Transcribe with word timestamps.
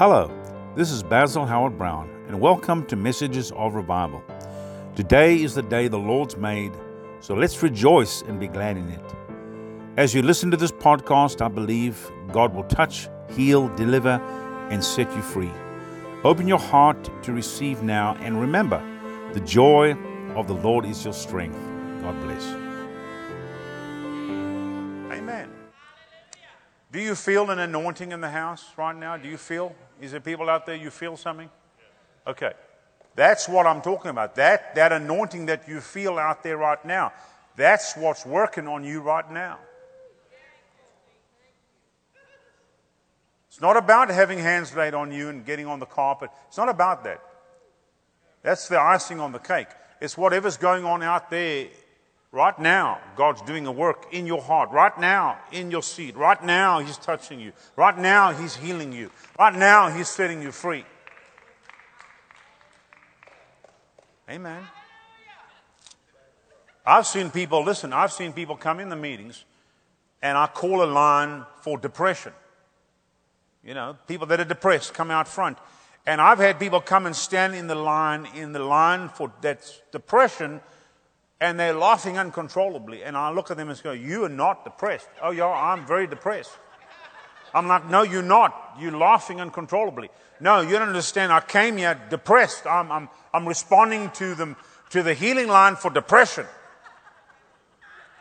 Hello, 0.00 0.30
this 0.76 0.90
is 0.90 1.02
Basil 1.02 1.44
Howard-Browne, 1.44 2.08
and 2.26 2.40
welcome 2.40 2.86
to 2.86 2.96
Messages 2.96 3.52
of 3.52 3.74
Revival. 3.74 4.24
Today 4.96 5.42
is 5.42 5.54
the 5.54 5.62
day 5.62 5.88
the 5.88 5.98
Lord's 5.98 6.38
made, 6.38 6.72
so 7.20 7.34
let's 7.34 7.62
rejoice 7.62 8.22
and 8.22 8.40
be 8.40 8.48
glad 8.48 8.78
in 8.78 8.88
it. 8.88 9.04
As 9.98 10.14
you 10.14 10.22
listen 10.22 10.50
to 10.52 10.56
this 10.56 10.72
podcast, 10.72 11.44
I 11.44 11.48
believe 11.48 12.10
God 12.32 12.54
will 12.54 12.64
touch, 12.64 13.10
heal, 13.28 13.68
deliver, 13.76 14.18
and 14.70 14.82
set 14.82 15.14
you 15.14 15.20
free. 15.20 15.52
Open 16.24 16.48
your 16.48 16.58
heart 16.58 17.10
to 17.24 17.34
receive 17.34 17.82
now, 17.82 18.14
and 18.20 18.40
remember, 18.40 18.82
the 19.34 19.40
joy 19.40 19.92
of 20.34 20.46
the 20.46 20.54
Lord 20.54 20.86
is 20.86 21.04
your 21.04 21.12
strength. 21.12 21.60
God 22.00 22.18
bless. 22.22 22.69
You 27.10 27.16
feel 27.16 27.50
an 27.50 27.58
anointing 27.58 28.12
in 28.12 28.20
the 28.20 28.30
house 28.30 28.64
right 28.76 28.94
now? 28.94 29.16
Do 29.16 29.28
you 29.28 29.36
feel? 29.36 29.74
Is 30.00 30.12
there 30.12 30.20
people 30.20 30.48
out 30.48 30.64
there 30.64 30.76
you 30.76 30.90
feel 30.90 31.16
something? 31.16 31.50
Okay. 32.24 32.52
That's 33.16 33.48
what 33.48 33.66
I'm 33.66 33.82
talking 33.82 34.12
about. 34.12 34.36
That, 34.36 34.76
that 34.76 34.92
anointing 34.92 35.46
that 35.46 35.66
you 35.68 35.80
feel 35.80 36.18
out 36.18 36.44
there 36.44 36.56
right 36.56 36.82
now. 36.84 37.12
That's 37.56 37.96
what's 37.96 38.24
working 38.24 38.68
on 38.68 38.84
you 38.84 39.00
right 39.00 39.28
now. 39.28 39.58
It's 43.48 43.60
not 43.60 43.76
about 43.76 44.08
having 44.08 44.38
hands 44.38 44.74
laid 44.76 44.94
on 44.94 45.10
you 45.10 45.28
and 45.30 45.44
getting 45.44 45.66
on 45.66 45.80
the 45.80 45.86
carpet. 45.86 46.30
It's 46.46 46.56
not 46.56 46.68
about 46.68 47.02
that. 47.02 47.20
That's 48.42 48.68
the 48.68 48.80
icing 48.80 49.18
on 49.18 49.32
the 49.32 49.40
cake. 49.40 49.66
It's 50.00 50.16
whatever's 50.16 50.56
going 50.56 50.84
on 50.84 51.02
out 51.02 51.28
there 51.28 51.66
right 52.32 52.58
now. 52.58 53.00
God's 53.16 53.42
doing 53.42 53.66
a 53.66 53.72
work 53.72 54.06
in 54.12 54.26
your 54.26 54.40
heart. 54.40 54.70
Right 54.70 54.98
now, 54.98 55.38
in 55.52 55.70
your 55.70 55.82
seat. 55.82 56.16
Right 56.16 56.42
now, 56.42 56.80
He's 56.80 56.96
touching 56.96 57.40
you. 57.40 57.52
Right 57.76 57.96
now, 57.96 58.32
He's 58.32 58.56
healing 58.56 58.92
you. 58.92 59.10
Right 59.38 59.54
now, 59.54 59.88
He's 59.88 60.08
setting 60.08 60.42
you 60.42 60.52
free. 60.52 60.84
Amen. 64.28 64.62
I've 66.86 67.06
seen 67.06 67.30
people, 67.30 67.64
listen, 67.64 67.92
I've 67.92 68.12
seen 68.12 68.32
people 68.32 68.56
come 68.56 68.80
in 68.80 68.88
the 68.88 68.96
meetings 68.96 69.44
and 70.22 70.36
I 70.36 70.46
call 70.46 70.82
a 70.82 70.86
line 70.86 71.44
for 71.62 71.78
depression. 71.78 72.32
You 73.64 73.74
know, 73.74 73.96
people 74.06 74.26
that 74.28 74.40
are 74.40 74.44
depressed 74.44 74.94
come 74.94 75.10
out 75.10 75.28
front. 75.28 75.58
And 76.06 76.20
I've 76.20 76.38
had 76.38 76.58
people 76.58 76.80
come 76.80 77.06
and 77.06 77.14
stand 77.14 77.54
in 77.54 77.66
the 77.66 77.74
line, 77.74 78.26
in 78.34 78.52
the 78.52 78.60
line 78.60 79.08
for 79.10 79.30
that 79.42 79.70
depression, 79.92 80.60
and 81.40 81.58
they're 81.58 81.74
laughing 81.74 82.18
uncontrollably. 82.18 83.02
And 83.02 83.16
I 83.16 83.30
look 83.30 83.50
at 83.50 83.56
them 83.56 83.70
and 83.70 83.82
go, 83.82 83.92
You 83.92 84.24
are 84.24 84.28
not 84.28 84.64
depressed. 84.64 85.08
Oh, 85.22 85.30
yeah, 85.30 85.46
I'm 85.46 85.86
very 85.86 86.06
depressed. 86.06 86.50
I'm 87.54 87.66
like, 87.66 87.88
No, 87.88 88.02
you're 88.02 88.22
not. 88.22 88.76
You're 88.78 88.96
laughing 88.96 89.40
uncontrollably. 89.40 90.10
No, 90.38 90.60
you 90.60 90.70
don't 90.72 90.88
understand. 90.88 91.32
I 91.32 91.40
came 91.40 91.76
here 91.78 92.00
depressed. 92.10 92.66
I'm, 92.66 92.92
I'm, 92.92 93.08
I'm 93.32 93.46
responding 93.46 94.10
to, 94.12 94.34
them, 94.34 94.56
to 94.90 95.02
the 95.02 95.14
healing 95.14 95.48
line 95.48 95.76
for 95.76 95.90
depression. 95.90 96.46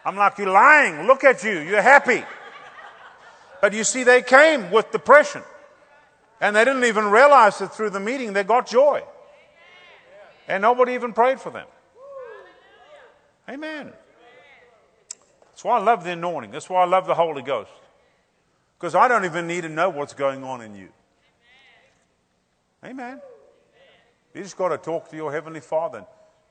I'm 0.05 0.15
like, 0.15 0.37
You're 0.37 0.51
lying. 0.51 1.05
Look 1.05 1.23
at 1.23 1.43
you. 1.43 1.59
You're 1.59 1.81
happy. 1.81 2.23
But 3.61 3.73
you 3.73 3.83
see, 3.83 4.05
they 4.05 4.21
came 4.21 4.71
with 4.71 4.91
depression. 4.91 5.43
And 6.41 6.55
they 6.55 6.63
didn't 6.63 6.85
even 6.85 7.11
realize 7.11 7.59
that 7.59 7.75
through 7.75 7.89
the 7.89 7.99
meeting 7.99 8.31
they 8.31 8.45
got 8.45 8.65
joy. 8.65 9.03
And 10.47 10.61
nobody 10.61 10.93
even 10.93 11.11
prayed 11.11 11.41
for 11.41 11.49
them. 11.49 11.67
Amen. 13.49 13.91
That's 15.49 15.63
why 15.63 15.77
I 15.77 15.81
love 15.81 16.03
the 16.03 16.11
anointing. 16.11 16.51
That's 16.51 16.69
why 16.69 16.83
I 16.83 16.85
love 16.85 17.07
the 17.07 17.15
Holy 17.15 17.41
Ghost. 17.41 17.71
Because 18.77 18.95
I 18.95 19.07
don't 19.07 19.25
even 19.25 19.47
need 19.47 19.61
to 19.61 19.69
know 19.69 19.89
what's 19.89 20.13
going 20.13 20.43
on 20.43 20.61
in 20.61 20.75
you. 20.75 20.89
Amen. 22.85 23.19
You 24.33 24.43
just 24.43 24.55
got 24.55 24.69
to 24.69 24.77
talk 24.77 25.09
to 25.09 25.15
your 25.15 25.31
Heavenly 25.31 25.59
Father. 25.59 26.05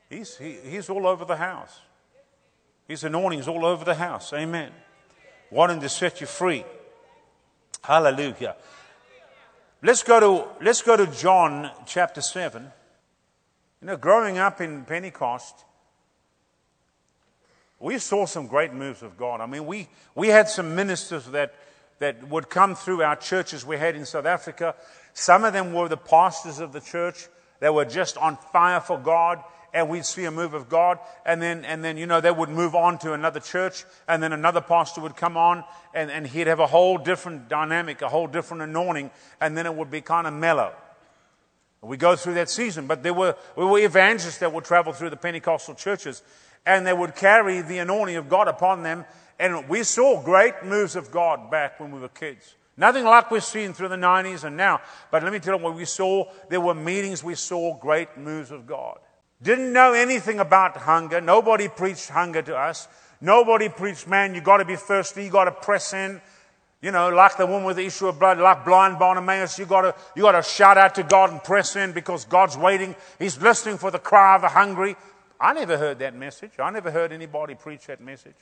He's, 0.09 0.37
he, 0.37 0.57
he's 0.63 0.89
all 0.89 1.07
over 1.07 1.25
the 1.25 1.37
house. 1.37 1.79
His 2.87 3.03
anointing's 3.03 3.47
all 3.47 3.65
over 3.65 3.85
the 3.85 3.95
house. 3.95 4.33
Amen. 4.33 4.71
Wanting 5.49 5.79
to 5.81 5.89
set 5.89 6.21
you 6.21 6.27
free. 6.27 6.65
Hallelujah. 7.83 8.55
Let's 9.81 10.03
go 10.03 10.19
to, 10.19 10.63
let's 10.63 10.81
go 10.81 10.97
to 10.97 11.07
John 11.07 11.71
chapter 11.85 12.21
7. 12.21 12.71
You 13.81 13.87
know, 13.87 13.97
growing 13.97 14.37
up 14.37 14.59
in 14.59 14.83
Pentecost, 14.83 15.65
we 17.79 17.97
saw 17.97 18.25
some 18.25 18.47
great 18.47 18.73
moves 18.73 19.01
of 19.01 19.17
God. 19.17 19.39
I 19.41 19.45
mean, 19.45 19.65
we, 19.65 19.87
we 20.15 20.27
had 20.27 20.49
some 20.49 20.75
ministers 20.75 21.25
that, 21.27 21.53
that 21.99 22.27
would 22.27 22.49
come 22.49 22.75
through 22.75 23.03
our 23.03 23.15
churches 23.15 23.65
we 23.65 23.77
had 23.77 23.95
in 23.95 24.05
South 24.05 24.25
Africa. 24.25 24.75
Some 25.13 25.45
of 25.45 25.53
them 25.53 25.73
were 25.73 25.87
the 25.87 25.97
pastors 25.97 26.59
of 26.59 26.73
the 26.73 26.81
church. 26.81 27.27
They 27.59 27.69
were 27.69 27.85
just 27.85 28.17
on 28.17 28.37
fire 28.51 28.81
for 28.81 28.97
God 28.97 29.41
and 29.73 29.87
we'd 29.87 30.05
see 30.05 30.25
a 30.25 30.31
move 30.31 30.53
of 30.53 30.67
God. 30.67 30.99
And 31.25 31.41
then, 31.41 31.63
and 31.63 31.83
then, 31.83 31.95
you 31.95 32.05
know, 32.05 32.19
they 32.19 32.31
would 32.31 32.49
move 32.49 32.75
on 32.75 32.97
to 32.99 33.13
another 33.13 33.39
church 33.39 33.85
and 34.07 34.21
then 34.21 34.33
another 34.33 34.61
pastor 34.61 35.01
would 35.01 35.15
come 35.15 35.37
on 35.37 35.63
and, 35.93 36.11
and 36.11 36.27
he'd 36.27 36.47
have 36.47 36.59
a 36.59 36.67
whole 36.67 36.97
different 36.97 37.47
dynamic, 37.47 38.01
a 38.01 38.09
whole 38.09 38.27
different 38.27 38.63
anointing. 38.63 39.11
And 39.39 39.55
then 39.55 39.65
it 39.65 39.73
would 39.73 39.91
be 39.91 40.01
kind 40.01 40.27
of 40.27 40.33
mellow. 40.33 40.73
We 41.81 41.95
go 41.95 42.17
through 42.17 42.33
that 42.33 42.49
season, 42.49 42.87
but 42.87 43.03
there 43.03 43.13
were, 43.13 43.37
there 43.55 43.65
were 43.65 43.79
evangelists 43.79 44.39
that 44.39 44.51
would 44.51 44.65
travel 44.65 44.91
through 44.91 45.11
the 45.11 45.17
Pentecostal 45.17 45.75
churches 45.75 46.23
and 46.65 46.85
they 46.85 46.93
would 46.93 47.15
carry 47.15 47.61
the 47.61 47.79
anointing 47.79 48.15
of 48.15 48.29
God 48.29 48.47
upon 48.47 48.83
them. 48.83 49.05
And 49.39 49.69
we 49.69 49.83
saw 49.83 50.21
great 50.21 50.63
moves 50.63 50.95
of 50.95 51.11
God 51.11 51.49
back 51.49 51.79
when 51.79 51.91
we 51.91 51.99
were 51.99 52.09
kids. 52.09 52.55
Nothing 52.75 53.03
like 53.05 53.29
we've 53.31 53.43
seen 53.43 53.73
through 53.73 53.89
the 53.89 53.95
90s 53.95 54.43
and 54.43 54.55
now. 54.55 54.81
But 55.11 55.23
let 55.23 55.33
me 55.33 55.39
tell 55.39 55.57
you 55.57 55.63
what 55.63 55.75
we 55.75 55.85
saw. 55.85 56.25
There 56.49 56.61
were 56.61 56.73
meetings 56.73 57.23
we 57.23 57.35
saw 57.35 57.77
great 57.77 58.17
moves 58.17 58.51
of 58.51 58.65
God. 58.65 58.99
Didn't 59.41 59.71
know 59.71 59.93
anything 59.93 60.39
about 60.39 60.77
hunger. 60.77 61.21
Nobody 61.21 61.67
preached 61.67 62.09
hunger 62.09 62.41
to 62.41 62.57
us. 62.57 62.87
Nobody 63.21 63.67
preached, 63.67 64.07
man, 64.07 64.33
you 64.33 64.41
gotta 64.41 64.65
be 64.65 64.77
thirsty, 64.77 65.25
you 65.25 65.29
gotta 65.29 65.51
press 65.51 65.93
in. 65.93 66.21
You 66.81 66.91
know, 66.91 67.09
like 67.09 67.35
the 67.35 67.45
woman 67.45 67.65
with 67.65 67.75
the 67.75 67.85
issue 67.85 68.07
of 68.07 68.17
blood, 68.17 68.37
like 68.37 68.63
blind 68.63 68.97
Bartimaeus, 68.97 69.59
you 69.59 69.65
gotta, 69.65 69.93
you 70.15 70.21
gotta 70.21 70.41
shout 70.41 70.77
out 70.77 70.95
to 70.95 71.03
God 71.03 71.31
and 71.31 71.43
press 71.43 71.75
in 71.75 71.91
because 71.91 72.23
God's 72.23 72.57
waiting. 72.57 72.95
He's 73.17 73.37
listening 73.41 73.77
for 73.77 73.91
the 73.91 73.99
cry 73.99 74.35
of 74.35 74.41
the 74.41 74.47
hungry. 74.47 74.95
I 75.39 75.53
never 75.53 75.77
heard 75.77 75.99
that 75.99 76.15
message. 76.15 76.51
I 76.59 76.69
never 76.69 76.91
heard 76.91 77.11
anybody 77.11 77.55
preach 77.55 77.87
that 77.87 78.01
message. 78.01 78.35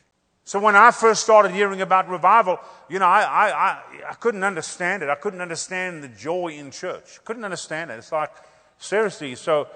So 0.44 0.60
when 0.60 0.76
I 0.76 0.92
first 0.92 1.24
started 1.24 1.52
hearing 1.52 1.82
about 1.82 2.10
revival, 2.10 2.58
you 2.90 3.00
know, 3.00 3.06
I, 3.06 3.22
I, 3.22 3.50
I, 3.50 3.82
I 4.12 4.14
couldn't 4.14 4.46
understand 4.46 5.04
it. 5.04 5.10
I 5.10 5.16
couldn't 5.16 5.42
understand 5.42 6.04
the 6.04 6.08
joy 6.08 6.54
in 6.54 6.72
church. 6.72 7.20
Couldn't 7.26 7.44
understand 7.44 7.92
it. 7.92 7.96
It's 7.96 8.14
like, 8.14 8.32
seriously, 8.78 9.36
so 9.36 9.68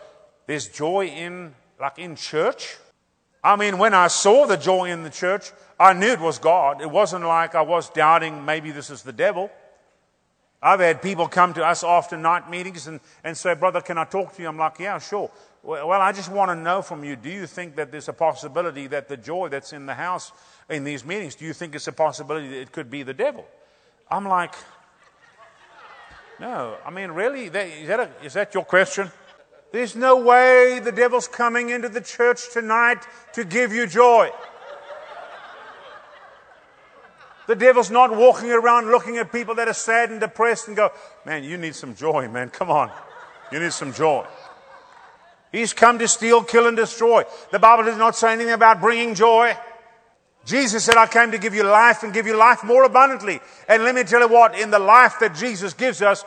there's 0.48 0.70
joy 0.70 1.08
in, 1.08 1.54
like 1.80 2.00
in 2.00 2.16
church. 2.16 2.78
I 3.44 3.58
mean, 3.58 3.80
when 3.80 3.94
I 3.94 4.08
saw 4.08 4.46
the 4.46 4.56
joy 4.56 4.86
in 4.86 5.04
the 5.04 5.10
church, 5.10 5.52
I 5.80 5.94
knew 5.94 6.08
it 6.08 6.20
was 6.22 6.40
God. 6.40 6.82
It 6.82 6.90
wasn't 6.90 7.26
like 7.26 7.54
I 7.54 7.64
was 7.64 7.90
doubting 7.90 8.46
maybe 8.46 8.72
this 8.72 8.90
is 8.90 9.04
the 9.04 9.12
devil. 9.12 9.52
I've 10.62 10.80
had 10.80 11.02
people 11.02 11.28
come 11.28 11.54
to 11.56 11.66
us 11.66 11.84
after 11.84 12.16
night 12.18 12.50
meetings 12.50 12.86
and, 12.86 13.00
and 13.24 13.36
say, 13.36 13.56
Brother, 13.56 13.82
can 13.82 13.98
I 13.98 14.06
talk 14.06 14.36
to 14.36 14.42
you? 14.42 14.48
I'm 14.48 14.58
like, 14.58 14.80
Yeah, 14.80 15.00
sure. 15.00 15.32
Well, 15.64 15.92
I 15.92 16.12
just 16.12 16.32
want 16.32 16.50
to 16.50 16.56
know 16.56 16.82
from 16.82 17.04
you 17.04 17.16
do 17.16 17.30
you 17.30 17.46
think 17.46 17.76
that 17.76 17.92
there's 17.92 18.10
a 18.10 18.14
possibility 18.14 18.88
that 18.88 19.08
the 19.08 19.18
joy 19.18 19.50
that's 19.50 19.74
in 19.74 19.86
the 19.86 19.94
house 19.94 20.32
in 20.70 20.84
these 20.84 21.06
meetings, 21.06 21.36
do 21.36 21.46
you 21.46 21.54
think 21.54 21.76
it's 21.76 21.88
a 21.88 21.92
possibility 21.92 22.48
that 22.50 22.62
it 22.62 22.72
could 22.72 22.90
be 22.90 23.04
the 23.04 23.14
devil? 23.14 23.46
I'm 24.10 24.28
like, 24.28 24.54
No. 26.40 26.78
I 26.86 26.90
mean, 26.92 27.12
really? 27.12 27.46
Is 27.46 27.88
that, 27.88 28.00
a, 28.00 28.10
is 28.24 28.34
that 28.34 28.54
your 28.54 28.66
question? 28.66 29.12
There's 29.72 29.96
no 29.96 30.18
way 30.18 30.80
the 30.84 30.92
devil's 30.92 31.28
coming 31.28 31.70
into 31.70 31.88
the 31.88 32.02
church 32.02 32.52
tonight 32.52 33.06
to 33.34 33.46
give 33.46 33.72
you 33.72 33.88
joy. 33.88 34.30
The 37.52 37.58
devil's 37.58 37.92
not 37.92 38.16
walking 38.16 38.50
around 38.50 38.90
looking 38.90 39.18
at 39.18 39.30
people 39.30 39.56
that 39.56 39.68
are 39.68 39.74
sad 39.74 40.10
and 40.10 40.22
depressed 40.22 40.70
and 40.70 40.78
go, 40.78 40.90
man, 41.26 41.44
you 41.44 41.58
need 41.58 41.76
some 41.76 41.94
joy, 41.94 42.30
man. 42.30 42.50
Come 42.50 42.72
on. 42.72 42.90
You 43.52 43.60
need 43.60 43.74
some 43.74 43.92
joy. 43.92 44.26
He's 45.52 45.74
come 45.74 46.00
to 46.00 46.08
steal, 46.08 46.46
kill, 46.46 46.68
and 46.68 46.78
destroy. 46.78 47.26
The 47.52 47.60
Bible 47.60 47.84
does 47.84 47.98
not 47.98 48.16
say 48.16 48.32
anything 48.32 48.54
about 48.54 48.80
bringing 48.80 49.16
joy. 49.16 49.54
Jesus 50.46 50.86
said, 50.86 50.96
I 50.96 51.08
came 51.08 51.32
to 51.32 51.38
give 51.38 51.54
you 51.54 51.64
life 51.64 52.04
and 52.04 52.14
give 52.14 52.26
you 52.26 52.38
life 52.38 52.64
more 52.64 52.86
abundantly. 52.86 53.42
And 53.68 53.84
let 53.84 53.96
me 53.96 54.04
tell 54.06 54.22
you 54.22 54.30
what, 54.30 54.58
in 54.58 54.72
the 54.72 54.80
life 54.80 55.16
that 55.20 55.36
Jesus 55.36 55.74
gives 55.74 56.02
us, 56.02 56.24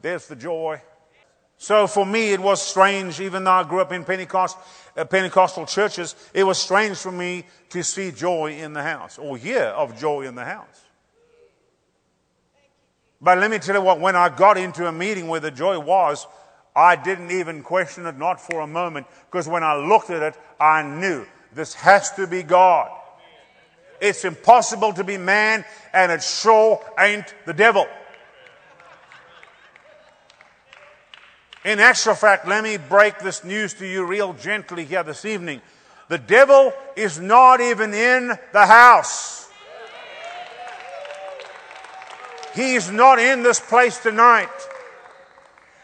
there's 0.00 0.28
the 0.28 0.36
joy. 0.36 0.80
So 1.56 1.88
for 1.88 2.06
me, 2.06 2.32
it 2.32 2.38
was 2.38 2.62
strange, 2.62 3.20
even 3.20 3.42
though 3.42 3.50
I 3.50 3.64
grew 3.64 3.80
up 3.80 3.90
in 3.90 4.04
Pentecost, 4.04 4.56
uh, 4.98 5.04
Pentecostal 5.04 5.64
churches, 5.64 6.14
it 6.34 6.44
was 6.44 6.58
strange 6.58 6.96
for 6.96 7.12
me 7.12 7.44
to 7.70 7.82
see 7.82 8.10
joy 8.10 8.52
in 8.52 8.72
the 8.72 8.82
house 8.82 9.18
or 9.18 9.36
hear 9.36 9.62
of 9.62 9.98
joy 9.98 10.22
in 10.22 10.34
the 10.34 10.44
house. 10.44 10.84
But 13.20 13.38
let 13.38 13.50
me 13.50 13.58
tell 13.58 13.74
you 13.74 13.82
what, 13.82 14.00
when 14.00 14.16
I 14.16 14.28
got 14.28 14.58
into 14.58 14.86
a 14.86 14.92
meeting 14.92 15.28
where 15.28 15.40
the 15.40 15.50
joy 15.50 15.78
was, 15.78 16.26
I 16.76 16.94
didn't 16.94 17.32
even 17.32 17.62
question 17.62 18.06
it, 18.06 18.16
not 18.16 18.40
for 18.40 18.60
a 18.60 18.66
moment, 18.66 19.06
because 19.30 19.48
when 19.48 19.64
I 19.64 19.76
looked 19.76 20.10
at 20.10 20.22
it, 20.22 20.40
I 20.60 20.82
knew 20.82 21.26
this 21.52 21.74
has 21.74 22.12
to 22.12 22.26
be 22.26 22.42
God. 22.42 22.90
It's 24.00 24.24
impossible 24.24 24.92
to 24.92 25.02
be 25.02 25.18
man, 25.18 25.64
and 25.92 26.12
it 26.12 26.22
sure 26.22 26.80
ain't 26.98 27.34
the 27.46 27.52
devil. 27.52 27.86
In 31.64 31.80
actual 31.80 32.14
fact, 32.14 32.46
let 32.46 32.62
me 32.62 32.76
break 32.76 33.18
this 33.18 33.42
news 33.44 33.74
to 33.74 33.86
you 33.86 34.04
real 34.04 34.32
gently 34.34 34.84
here 34.84 35.02
this 35.02 35.24
evening. 35.24 35.60
The 36.08 36.18
devil 36.18 36.72
is 36.96 37.18
not 37.18 37.60
even 37.60 37.92
in 37.92 38.32
the 38.52 38.66
house. 38.66 39.50
He's 42.54 42.90
not 42.90 43.18
in 43.18 43.42
this 43.42 43.60
place 43.60 43.98
tonight. 43.98 44.48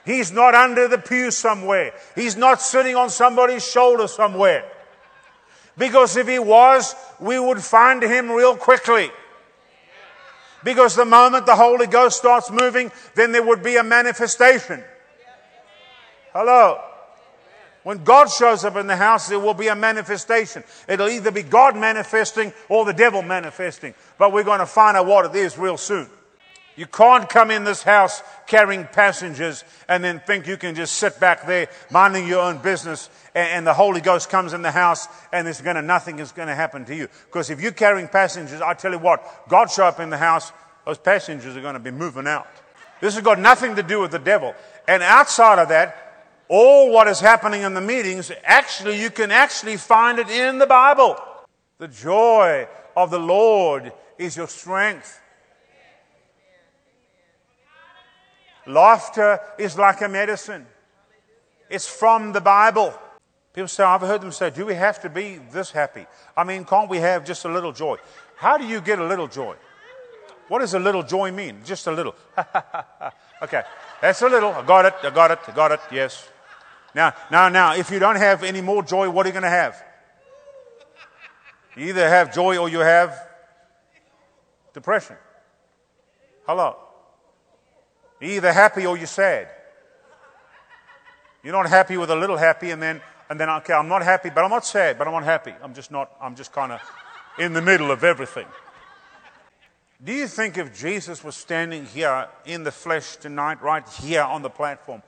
He's 0.04 0.32
not 0.32 0.54
under 0.54 0.88
the 0.88 0.98
pew 0.98 1.30
somewhere. 1.30 1.92
He's 2.14 2.36
not 2.36 2.60
sitting 2.60 2.94
on 2.96 3.10
somebody's 3.10 3.68
shoulder 3.68 4.06
somewhere. 4.06 4.64
Because 5.76 6.16
if 6.16 6.28
he 6.28 6.38
was, 6.38 6.94
we 7.18 7.38
would 7.38 7.62
find 7.62 8.02
him 8.02 8.30
real 8.30 8.56
quickly. 8.56 9.10
Because 10.62 10.94
the 10.94 11.04
moment 11.04 11.46
the 11.46 11.56
Holy 11.56 11.86
Ghost 11.86 12.16
starts 12.16 12.50
moving, 12.50 12.90
then 13.14 13.32
there 13.32 13.42
would 13.42 13.62
be 13.62 13.76
a 13.76 13.82
manifestation. 13.82 14.82
Hello. 16.34 16.80
When 17.84 18.02
God 18.02 18.28
shows 18.28 18.64
up 18.64 18.76
in 18.76 18.88
the 18.88 18.96
house, 18.96 19.28
there 19.28 19.38
will 19.38 19.54
be 19.54 19.68
a 19.68 19.76
manifestation. 19.76 20.64
It'll 20.88 21.08
either 21.08 21.30
be 21.30 21.42
God 21.42 21.76
manifesting 21.76 22.52
or 22.68 22.84
the 22.84 22.92
devil 22.92 23.22
manifesting. 23.22 23.94
But 24.18 24.32
we're 24.32 24.42
going 24.42 24.58
to 24.58 24.66
find 24.66 24.96
out 24.96 25.06
what 25.06 25.26
it 25.26 25.36
is 25.36 25.56
real 25.56 25.76
soon. 25.76 26.08
You 26.76 26.86
can't 26.86 27.28
come 27.28 27.52
in 27.52 27.62
this 27.62 27.84
house 27.84 28.20
carrying 28.48 28.84
passengers 28.84 29.62
and 29.88 30.02
then 30.02 30.20
think 30.26 30.48
you 30.48 30.56
can 30.56 30.74
just 30.74 30.96
sit 30.96 31.20
back 31.20 31.46
there 31.46 31.68
minding 31.88 32.26
your 32.26 32.40
own 32.40 32.58
business 32.58 33.10
and, 33.32 33.48
and 33.48 33.66
the 33.66 33.74
Holy 33.74 34.00
Ghost 34.00 34.28
comes 34.28 34.54
in 34.54 34.62
the 34.62 34.72
house 34.72 35.06
and 35.32 35.46
there's 35.46 35.60
going 35.60 35.76
to, 35.76 35.82
nothing 35.82 36.18
is 36.18 36.32
going 36.32 36.48
to 36.48 36.54
happen 36.54 36.84
to 36.86 36.96
you. 36.96 37.06
Because 37.26 37.48
if 37.50 37.60
you're 37.60 37.70
carrying 37.70 38.08
passengers, 38.08 38.60
I 38.60 38.74
tell 38.74 38.90
you 38.90 38.98
what, 38.98 39.48
God 39.48 39.70
show 39.70 39.84
up 39.84 40.00
in 40.00 40.10
the 40.10 40.18
house, 40.18 40.50
those 40.84 40.98
passengers 40.98 41.56
are 41.56 41.62
going 41.62 41.74
to 41.74 41.80
be 41.80 41.92
moving 41.92 42.26
out. 42.26 42.48
This 43.00 43.14
has 43.14 43.22
got 43.22 43.38
nothing 43.38 43.76
to 43.76 43.82
do 43.84 44.00
with 44.00 44.10
the 44.10 44.18
devil. 44.18 44.52
And 44.88 45.00
outside 45.02 45.60
of 45.60 45.68
that, 45.68 46.03
all 46.48 46.92
what 46.92 47.08
is 47.08 47.20
happening 47.20 47.62
in 47.62 47.74
the 47.74 47.80
meetings, 47.80 48.30
actually, 48.44 49.00
you 49.00 49.10
can 49.10 49.30
actually 49.30 49.76
find 49.76 50.18
it 50.18 50.28
in 50.28 50.58
the 50.58 50.66
Bible. 50.66 51.16
The 51.78 51.88
joy 51.88 52.68
of 52.96 53.10
the 53.10 53.18
Lord 53.18 53.92
is 54.18 54.36
your 54.36 54.48
strength. 54.48 55.20
Laughter 58.66 59.40
is 59.58 59.76
like 59.76 60.00
a 60.00 60.08
medicine. 60.08 60.66
It's 61.68 61.88
from 61.88 62.32
the 62.32 62.40
Bible. 62.40 62.94
People 63.52 63.68
say, 63.68 63.84
I've 63.84 64.00
heard 64.00 64.20
them 64.20 64.32
say, 64.32 64.50
do 64.50 64.66
we 64.66 64.74
have 64.74 65.00
to 65.02 65.08
be 65.08 65.38
this 65.52 65.70
happy? 65.70 66.06
I 66.36 66.44
mean, 66.44 66.64
can't 66.64 66.88
we 66.88 66.98
have 66.98 67.24
just 67.24 67.44
a 67.44 67.48
little 67.48 67.72
joy? 67.72 67.96
How 68.36 68.58
do 68.58 68.66
you 68.66 68.80
get 68.80 68.98
a 68.98 69.06
little 69.06 69.28
joy? 69.28 69.56
What 70.48 70.58
does 70.58 70.74
a 70.74 70.78
little 70.78 71.02
joy 71.02 71.30
mean? 71.30 71.60
Just 71.64 71.86
a 71.86 71.92
little. 71.92 72.14
okay, 73.42 73.62
that's 74.00 74.20
a 74.22 74.28
little. 74.28 74.50
I 74.50 74.62
got 74.64 74.84
it, 74.86 74.94
I 75.02 75.10
got 75.10 75.30
it, 75.30 75.38
I 75.46 75.52
got 75.52 75.72
it, 75.72 75.80
yes. 75.90 76.28
Now, 76.94 77.14
now, 77.30 77.48
now, 77.48 77.74
if 77.74 77.90
you 77.90 77.98
don't 77.98 78.16
have 78.16 78.42
any 78.42 78.60
more 78.60 78.82
joy, 78.82 79.10
what 79.10 79.26
are 79.26 79.28
you 79.28 79.32
going 79.32 79.42
to 79.42 79.48
have? 79.48 79.82
You 81.76 81.86
either 81.86 82.08
have 82.08 82.32
joy 82.32 82.56
or 82.56 82.68
you 82.68 82.78
have 82.78 83.18
depression. 84.72 85.16
Hello. 86.46 86.76
You're 88.20 88.32
either 88.32 88.52
happy 88.52 88.86
or 88.86 88.96
you're 88.96 89.06
sad. 89.06 89.48
You're 91.42 91.52
not 91.52 91.68
happy 91.68 91.96
with 91.96 92.10
a 92.10 92.16
little 92.16 92.36
happy, 92.36 92.70
and 92.70 92.80
then, 92.80 93.02
and 93.28 93.38
then, 93.38 93.50
okay, 93.50 93.72
I'm 93.72 93.88
not 93.88 94.02
happy, 94.02 94.30
but 94.30 94.44
I'm 94.44 94.50
not 94.50 94.64
sad, 94.64 94.96
but 94.96 95.06
I'm 95.06 95.12
not 95.12 95.24
happy. 95.24 95.52
I'm 95.62 95.74
just 95.74 95.90
not, 95.90 96.10
I'm 96.20 96.36
just 96.36 96.52
kind 96.52 96.72
of 96.72 96.80
in 97.38 97.52
the 97.52 97.60
middle 97.60 97.90
of 97.90 98.04
everything. 98.04 98.46
Do 100.02 100.12
you 100.12 100.28
think 100.28 100.58
if 100.58 100.78
Jesus 100.78 101.24
was 101.24 101.36
standing 101.36 101.86
here 101.86 102.28
in 102.44 102.62
the 102.62 102.72
flesh 102.72 103.16
tonight, 103.16 103.60
right 103.62 103.86
here 103.88 104.22
on 104.22 104.42
the 104.42 104.50
platform, 104.50 105.02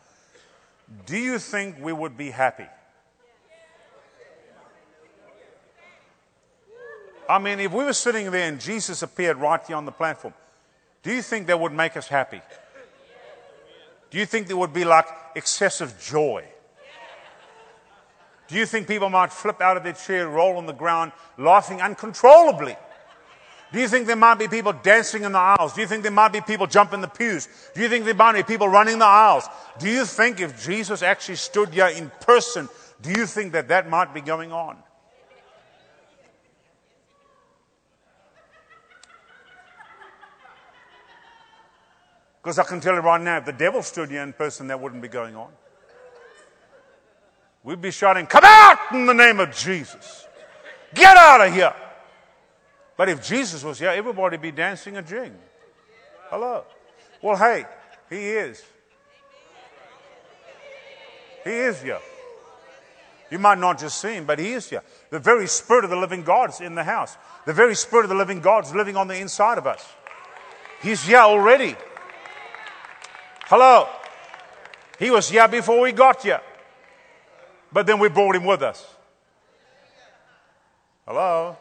do 1.05 1.17
you 1.17 1.39
think 1.39 1.77
we 1.81 1.93
would 1.93 2.17
be 2.17 2.31
happy? 2.31 2.67
I 7.29 7.39
mean, 7.39 7.59
if 7.59 7.73
we 7.73 7.85
were 7.85 7.93
sitting 7.93 8.31
there 8.31 8.49
and 8.49 8.61
Jesus 8.61 9.03
appeared 9.03 9.37
right 9.39 9.61
here 9.67 9.77
on 9.77 9.85
the 9.85 9.93
platform, 9.93 10.35
do 11.03 11.13
you 11.13 11.23
think 11.23 11.49
that 11.49 11.59
would 11.59 11.73
make 11.73 11.97
us 11.97 12.07
happy? 12.07 12.41
Do 14.11 14.19
you 14.19 14.27
think 14.27 14.47
there 14.47 14.57
would 14.57 14.73
be 14.73 14.85
like 14.85 15.07
excessive 15.35 16.01
joy? 16.01 16.45
Do 18.49 18.55
you 18.55 18.65
think 18.65 18.87
people 18.87 19.11
might 19.11 19.33
flip 19.33 19.61
out 19.61 19.77
of 19.77 19.83
their 19.83 19.93
chair, 19.93 20.29
roll 20.29 20.57
on 20.57 20.67
the 20.67 20.73
ground, 20.73 21.11
laughing 21.37 21.83
uncontrollably? 21.83 22.77
Do 23.73 23.81
you 23.81 23.89
think 23.89 24.07
there 24.07 24.17
might 24.17 24.39
be 24.39 24.47
people 24.49 24.73
dancing 24.73 25.25
in 25.25 25.33
the 25.33 25.39
aisles? 25.39 25.73
Do 25.73 25.81
you 25.81 25.87
think 25.87 26.03
there 26.03 26.13
might 26.13 26.33
be 26.33 26.41
people 26.41 26.67
jumping 26.67 27.01
the 27.01 27.09
pews? 27.09 27.49
Do 27.75 27.83
you 27.83 27.89
think 27.89 28.05
there 28.05 28.15
might 28.15 28.33
be 28.33 28.43
people 28.43 28.69
running 28.69 28.99
the 28.99 29.07
aisles? 29.07 29.45
Do 29.79 29.89
you 29.91 30.05
think 30.05 30.41
if 30.41 30.65
Jesus 30.65 31.03
actually 31.03 31.37
stood 31.37 31.71
here 31.71 31.89
in 31.89 32.11
person, 32.21 32.69
do 33.03 33.11
you 33.11 33.27
think 33.27 33.53
that 33.53 33.69
that 33.69 33.89
might 33.89 34.15
be 34.15 34.21
going 34.21 34.53
on? 34.53 34.77
Because 42.43 42.61
I 42.61 42.65
can 42.65 42.81
tell 42.81 42.95
you 42.95 43.01
right 43.01 43.21
now, 43.21 43.39
if 43.39 43.45
the 43.45 43.53
devil 43.53 43.83
stood 43.83 44.09
here 44.09 44.23
in 44.23 44.33
person, 44.33 44.69
that 44.69 44.81
wouldn't 44.81 45.03
be 45.03 45.09
going 45.09 45.35
on. 45.35 45.51
We'd 47.65 47.83
be 47.83 47.91
shouting, 47.91 48.27
Come 48.27 48.45
out 48.45 48.79
in 48.93 49.07
the 49.07 49.13
name 49.13 49.41
of 49.41 49.53
Jesus! 49.53 50.29
Get 50.95 51.17
out 51.17 51.45
of 51.45 51.53
here! 51.53 51.75
But 52.97 53.09
if 53.09 53.27
Jesus 53.27 53.63
was 53.63 53.79
here, 53.79 53.91
everybody 53.91 54.35
would 54.35 54.43
be 54.43 54.51
dancing 54.51 54.97
a 54.97 55.03
jig. 55.03 55.33
Hello. 56.31 56.65
Well, 57.23 57.37
hey, 57.37 57.67
he 58.09 58.17
is. 58.17 58.65
He 61.45 61.51
is 61.51 61.83
here. 61.83 62.01
You 63.31 63.39
might 63.39 63.59
not 63.59 63.79
just 63.79 64.01
see 64.01 64.15
him, 64.15 64.25
but 64.25 64.39
he 64.39 64.53
is 64.53 64.71
here. 64.71 64.83
The 65.11 65.19
very 65.19 65.47
Spirit 65.47 65.85
of 65.85 65.91
the 65.91 65.97
living 65.97 66.23
God 66.23 66.51
is 66.51 66.61
in 66.61 66.75
the 66.75 66.85
house. 66.85 67.17
The 67.45 67.53
very 67.53 67.75
Spirit 67.75 68.05
of 68.05 68.09
the 68.09 68.15
living 68.17 68.41
God 68.41 68.65
is 68.65 68.75
living 68.75 68.97
on 68.97 69.09
the 69.09 69.17
inside 69.17 69.59
of 69.59 69.67
us. 69.67 69.85
He's 70.83 71.03
here 71.05 71.19
already. 71.19 71.77
Hello. 73.47 73.89
He 74.99 75.11
was 75.11 75.29
here 75.29 75.47
before 75.49 75.81
we 75.81 75.93
got 75.93 76.23
here. 76.23 76.41
But 77.73 77.87
then 77.87 77.99
we 77.99 78.09
brought 78.09 78.37
him 78.37 78.45
with 78.45 78.63
us. 78.63 78.87
Hello. 81.07 81.57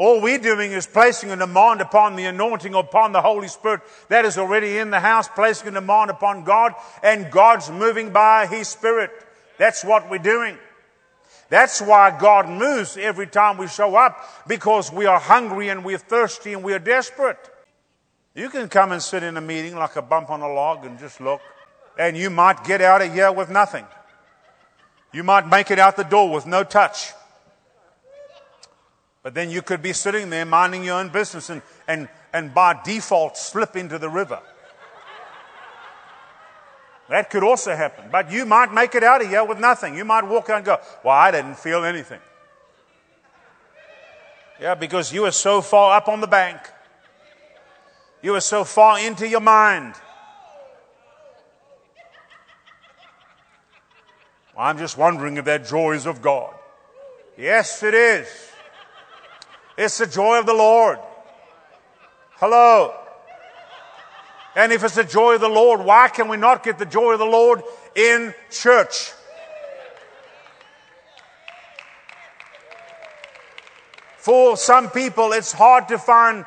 All 0.00 0.22
we're 0.22 0.38
doing 0.38 0.72
is 0.72 0.86
placing 0.86 1.30
a 1.30 1.36
demand 1.36 1.82
upon 1.82 2.16
the 2.16 2.24
anointing 2.24 2.72
upon 2.72 3.12
the 3.12 3.20
Holy 3.20 3.48
Spirit 3.48 3.82
that 4.08 4.24
is 4.24 4.38
already 4.38 4.78
in 4.78 4.90
the 4.90 4.98
house, 4.98 5.28
placing 5.28 5.68
a 5.68 5.72
demand 5.72 6.10
upon 6.10 6.42
God, 6.44 6.72
and 7.02 7.30
God's 7.30 7.70
moving 7.70 8.10
by 8.10 8.46
His 8.46 8.66
Spirit. 8.66 9.10
That's 9.58 9.84
what 9.84 10.08
we're 10.08 10.16
doing. 10.16 10.56
That's 11.50 11.82
why 11.82 12.18
God 12.18 12.48
moves 12.48 12.96
every 12.96 13.26
time 13.26 13.58
we 13.58 13.68
show 13.68 13.94
up, 13.94 14.16
because 14.48 14.90
we 14.90 15.04
are 15.04 15.20
hungry 15.20 15.68
and 15.68 15.84
we're 15.84 15.98
thirsty 15.98 16.54
and 16.54 16.64
we're 16.64 16.78
desperate. 16.78 17.50
You 18.34 18.48
can 18.48 18.70
come 18.70 18.92
and 18.92 19.02
sit 19.02 19.22
in 19.22 19.36
a 19.36 19.42
meeting 19.42 19.76
like 19.76 19.96
a 19.96 20.02
bump 20.02 20.30
on 20.30 20.40
a 20.40 20.50
log 20.50 20.86
and 20.86 20.98
just 20.98 21.20
look, 21.20 21.42
and 21.98 22.16
you 22.16 22.30
might 22.30 22.64
get 22.64 22.80
out 22.80 23.02
of 23.02 23.12
here 23.12 23.30
with 23.30 23.50
nothing. 23.50 23.84
You 25.12 25.24
might 25.24 25.46
make 25.46 25.70
it 25.70 25.78
out 25.78 25.98
the 25.98 26.04
door 26.04 26.32
with 26.32 26.46
no 26.46 26.64
touch. 26.64 27.12
But 29.22 29.34
then 29.34 29.50
you 29.50 29.60
could 29.62 29.82
be 29.82 29.92
sitting 29.92 30.30
there 30.30 30.46
minding 30.46 30.84
your 30.84 30.98
own 30.98 31.10
business 31.10 31.50
and, 31.50 31.62
and, 31.86 32.08
and 32.32 32.54
by 32.54 32.80
default 32.82 33.36
slip 33.36 33.76
into 33.76 33.98
the 33.98 34.08
river. 34.08 34.40
That 37.10 37.28
could 37.28 37.42
also 37.42 37.74
happen. 37.74 38.06
But 38.10 38.30
you 38.30 38.46
might 38.46 38.72
make 38.72 38.94
it 38.94 39.02
out 39.02 39.22
of 39.22 39.28
here 39.28 39.44
with 39.44 39.58
nothing. 39.58 39.96
You 39.96 40.04
might 40.04 40.24
walk 40.24 40.48
out 40.48 40.58
and 40.58 40.64
go, 40.64 40.78
Well, 41.04 41.14
I 41.14 41.32
didn't 41.32 41.56
feel 41.56 41.84
anything. 41.84 42.20
Yeah, 44.60 44.74
because 44.74 45.12
you 45.12 45.22
were 45.22 45.32
so 45.32 45.60
far 45.60 45.96
up 45.96 46.06
on 46.08 46.20
the 46.20 46.26
bank. 46.26 46.60
You 48.22 48.32
were 48.32 48.40
so 48.40 48.64
far 48.64 49.00
into 49.00 49.26
your 49.26 49.40
mind. 49.40 49.94
I'm 54.56 54.78
just 54.78 54.98
wondering 54.98 55.38
if 55.38 55.46
that 55.46 55.66
joy 55.66 55.92
is 55.92 56.06
of 56.06 56.20
God. 56.20 56.54
Yes, 57.36 57.82
it 57.82 57.94
is. 57.94 58.49
It's 59.80 59.96
the 59.96 60.06
joy 60.06 60.38
of 60.38 60.44
the 60.44 60.52
Lord. 60.52 60.98
Hello. 62.32 62.94
And 64.54 64.72
if 64.72 64.84
it's 64.84 64.96
the 64.96 65.04
joy 65.04 65.36
of 65.36 65.40
the 65.40 65.48
Lord, 65.48 65.80
why 65.80 66.08
can 66.08 66.28
we 66.28 66.36
not 66.36 66.62
get 66.62 66.78
the 66.78 66.84
joy 66.84 67.14
of 67.14 67.18
the 67.18 67.24
Lord 67.24 67.62
in 67.94 68.34
church? 68.50 69.12
For 74.18 74.54
some 74.58 74.90
people, 74.90 75.32
it's 75.32 75.50
hard 75.50 75.88
to 75.88 75.96
find, 75.96 76.44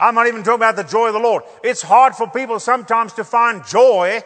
I'm 0.00 0.16
not 0.16 0.26
even 0.26 0.42
talking 0.42 0.56
about 0.56 0.74
the 0.74 0.82
joy 0.82 1.06
of 1.06 1.12
the 1.12 1.20
Lord. 1.20 1.44
It's 1.62 1.82
hard 1.82 2.16
for 2.16 2.28
people 2.28 2.58
sometimes 2.58 3.12
to 3.12 3.22
find 3.22 3.64
joy, 3.64 4.22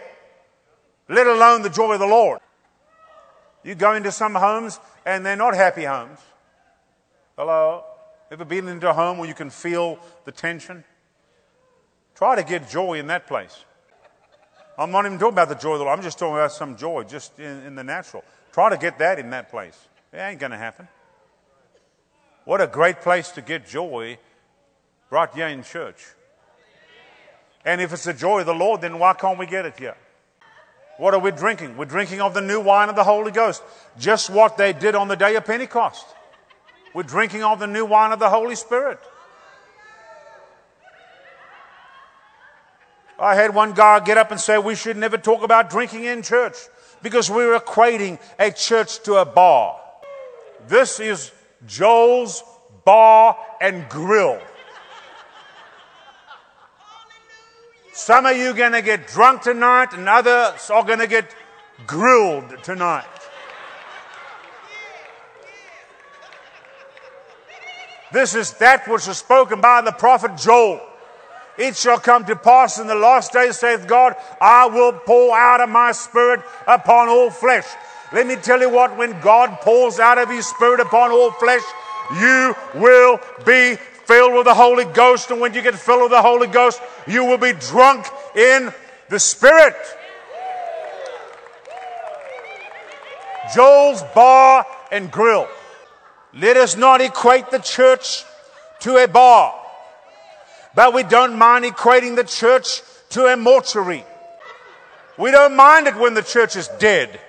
let 1.10 1.26
alone 1.26 1.60
the 1.60 1.68
joy 1.68 1.92
of 1.92 2.00
the 2.00 2.06
Lord. 2.06 2.40
You 3.64 3.74
go 3.74 3.92
into 3.92 4.10
some 4.10 4.34
homes 4.34 4.80
and 5.04 5.26
they're 5.26 5.36
not 5.36 5.54
happy 5.54 5.84
homes. 5.84 6.20
Hello? 7.36 7.84
Ever 8.30 8.44
been 8.44 8.68
into 8.68 8.88
a 8.88 8.92
home 8.92 9.18
where 9.18 9.28
you 9.28 9.34
can 9.34 9.50
feel 9.50 9.98
the 10.24 10.30
tension? 10.30 10.84
Try 12.14 12.36
to 12.36 12.44
get 12.44 12.68
joy 12.68 12.98
in 12.98 13.08
that 13.08 13.26
place. 13.26 13.64
I'm 14.78 14.92
not 14.92 15.04
even 15.04 15.18
talking 15.18 15.34
about 15.34 15.48
the 15.48 15.56
joy 15.56 15.72
of 15.72 15.78
the 15.80 15.84
Lord. 15.84 15.98
I'm 15.98 16.04
just 16.04 16.18
talking 16.18 16.34
about 16.34 16.52
some 16.52 16.76
joy 16.76 17.02
just 17.02 17.38
in, 17.40 17.64
in 17.64 17.74
the 17.74 17.82
natural. 17.82 18.24
Try 18.52 18.70
to 18.70 18.76
get 18.76 18.98
that 18.98 19.18
in 19.18 19.30
that 19.30 19.50
place. 19.50 19.76
It 20.12 20.18
ain't 20.18 20.38
going 20.38 20.52
to 20.52 20.58
happen. 20.58 20.86
What 22.44 22.60
a 22.60 22.66
great 22.68 23.00
place 23.00 23.30
to 23.32 23.42
get 23.42 23.66
joy 23.66 24.18
right 25.10 25.28
here 25.34 25.48
in 25.48 25.64
church. 25.64 26.04
And 27.64 27.80
if 27.80 27.92
it's 27.92 28.04
the 28.04 28.14
joy 28.14 28.40
of 28.40 28.46
the 28.46 28.54
Lord, 28.54 28.80
then 28.80 28.98
why 28.98 29.12
can't 29.14 29.38
we 29.38 29.46
get 29.46 29.66
it 29.66 29.78
here? 29.78 29.96
What 30.98 31.14
are 31.14 31.20
we 31.20 31.30
drinking? 31.32 31.76
We're 31.76 31.84
drinking 31.84 32.20
of 32.20 32.32
the 32.32 32.40
new 32.40 32.60
wine 32.60 32.88
of 32.88 32.96
the 32.96 33.04
Holy 33.04 33.32
Ghost. 33.32 33.62
Just 33.98 34.30
what 34.30 34.56
they 34.56 34.72
did 34.72 34.94
on 34.94 35.08
the 35.08 35.16
day 35.16 35.34
of 35.34 35.44
Pentecost. 35.44 36.06
We're 36.94 37.04
drinking 37.04 37.42
of 37.42 37.58
the 37.58 37.66
new 37.66 37.84
wine 37.84 38.12
of 38.12 38.18
the 38.18 38.28
Holy 38.28 38.56
Spirit. 38.56 38.98
I 43.18 43.34
had 43.34 43.54
one 43.54 43.72
guy 43.72 44.00
get 44.00 44.16
up 44.16 44.30
and 44.30 44.40
say 44.40 44.58
we 44.58 44.74
should 44.74 44.96
never 44.96 45.18
talk 45.18 45.42
about 45.42 45.68
drinking 45.68 46.04
in 46.04 46.22
church 46.22 46.56
because 47.02 47.30
we're 47.30 47.58
equating 47.58 48.18
a 48.38 48.50
church 48.50 49.02
to 49.02 49.16
a 49.16 49.26
bar. 49.26 49.78
This 50.66 51.00
is 51.00 51.30
Joel's 51.66 52.42
Bar 52.84 53.36
and 53.60 53.88
Grill. 53.88 54.40
Some 57.92 58.24
of 58.24 58.36
you 58.36 58.50
are 58.50 58.54
going 58.54 58.72
to 58.72 58.80
get 58.80 59.06
drunk 59.08 59.42
tonight, 59.42 59.92
and 59.92 60.08
others 60.08 60.70
are 60.70 60.82
going 60.84 61.00
to 61.00 61.06
get 61.06 61.34
grilled 61.86 62.64
tonight. 62.64 63.04
This 68.12 68.34
is 68.34 68.52
that 68.54 68.88
which 68.88 69.06
was 69.06 69.18
spoken 69.18 69.60
by 69.60 69.82
the 69.82 69.92
prophet 69.92 70.36
Joel. 70.36 70.80
It 71.58 71.76
shall 71.76 71.98
come 71.98 72.24
to 72.24 72.36
pass 72.36 72.78
in 72.78 72.86
the 72.86 72.94
last 72.94 73.32
days, 73.32 73.58
saith 73.58 73.86
God, 73.86 74.16
I 74.40 74.66
will 74.66 74.92
pour 74.92 75.36
out 75.36 75.60
of 75.60 75.68
my 75.68 75.92
spirit 75.92 76.40
upon 76.66 77.08
all 77.08 77.30
flesh. 77.30 77.66
Let 78.12 78.26
me 78.26 78.36
tell 78.36 78.60
you 78.60 78.70
what, 78.70 78.96
when 78.96 79.20
God 79.20 79.60
pours 79.60 80.00
out 80.00 80.18
of 80.18 80.30
his 80.30 80.46
spirit 80.46 80.80
upon 80.80 81.10
all 81.10 81.30
flesh, 81.32 81.62
you 82.18 82.54
will 82.74 83.20
be 83.44 83.76
filled 84.06 84.34
with 84.34 84.46
the 84.46 84.54
Holy 84.54 84.84
Ghost. 84.84 85.30
And 85.30 85.40
when 85.40 85.54
you 85.54 85.62
get 85.62 85.76
filled 85.76 86.02
with 86.02 86.10
the 86.10 86.22
Holy 86.22 86.48
Ghost, 86.48 86.80
you 87.06 87.24
will 87.24 87.38
be 87.38 87.52
drunk 87.52 88.06
in 88.34 88.72
the 89.08 89.20
Spirit. 89.20 89.76
Joel's 93.54 94.02
Bar 94.14 94.66
and 94.90 95.10
Grill. 95.12 95.46
Let 96.34 96.56
us 96.56 96.76
not 96.76 97.00
equate 97.00 97.50
the 97.50 97.58
church 97.58 98.24
to 98.80 98.96
a 98.96 99.08
bar, 99.08 99.54
but 100.74 100.94
we 100.94 101.02
don't 101.02 101.36
mind 101.36 101.64
equating 101.64 102.16
the 102.16 102.24
church 102.24 102.82
to 103.10 103.26
a 103.26 103.36
mortuary. 103.36 104.04
We 105.18 105.30
don't 105.30 105.56
mind 105.56 105.86
it 105.88 105.96
when 105.96 106.14
the 106.14 106.22
church 106.22 106.56
is 106.56 106.68
dead. 106.78 107.20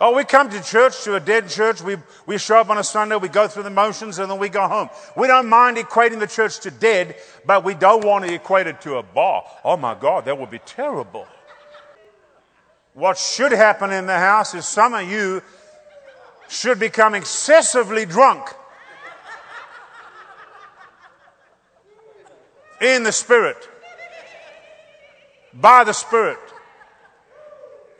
Oh, 0.00 0.14
we 0.14 0.22
come 0.22 0.48
to 0.48 0.62
church, 0.62 1.02
to 1.04 1.16
a 1.16 1.20
dead 1.20 1.48
church. 1.48 1.82
We, 1.82 1.96
we 2.24 2.38
show 2.38 2.58
up 2.58 2.70
on 2.70 2.78
a 2.78 2.84
Sunday, 2.84 3.16
we 3.16 3.28
go 3.28 3.48
through 3.48 3.64
the 3.64 3.70
motions, 3.70 4.20
and 4.20 4.30
then 4.30 4.38
we 4.38 4.48
go 4.48 4.68
home. 4.68 4.90
We 5.16 5.26
don't 5.26 5.48
mind 5.48 5.76
equating 5.76 6.20
the 6.20 6.28
church 6.28 6.60
to 6.60 6.70
dead, 6.70 7.16
but 7.44 7.64
we 7.64 7.74
don't 7.74 8.04
want 8.04 8.24
to 8.24 8.32
equate 8.32 8.68
it 8.68 8.80
to 8.82 8.98
a 8.98 9.02
bar. 9.02 9.44
Oh 9.64 9.76
my 9.76 9.96
God, 9.96 10.26
that 10.26 10.38
would 10.38 10.50
be 10.50 10.60
terrible. 10.60 11.26
What 12.94 13.18
should 13.18 13.50
happen 13.50 13.90
in 13.90 14.06
the 14.06 14.18
house 14.18 14.54
is 14.54 14.66
some 14.66 14.94
of 14.94 15.10
you 15.10 15.42
should 16.48 16.78
become 16.78 17.14
excessively 17.14 18.06
drunk 18.06 18.48
in 22.80 23.02
the 23.02 23.12
Spirit, 23.12 23.68
by 25.52 25.84
the 25.84 25.92
Spirit 25.92 26.38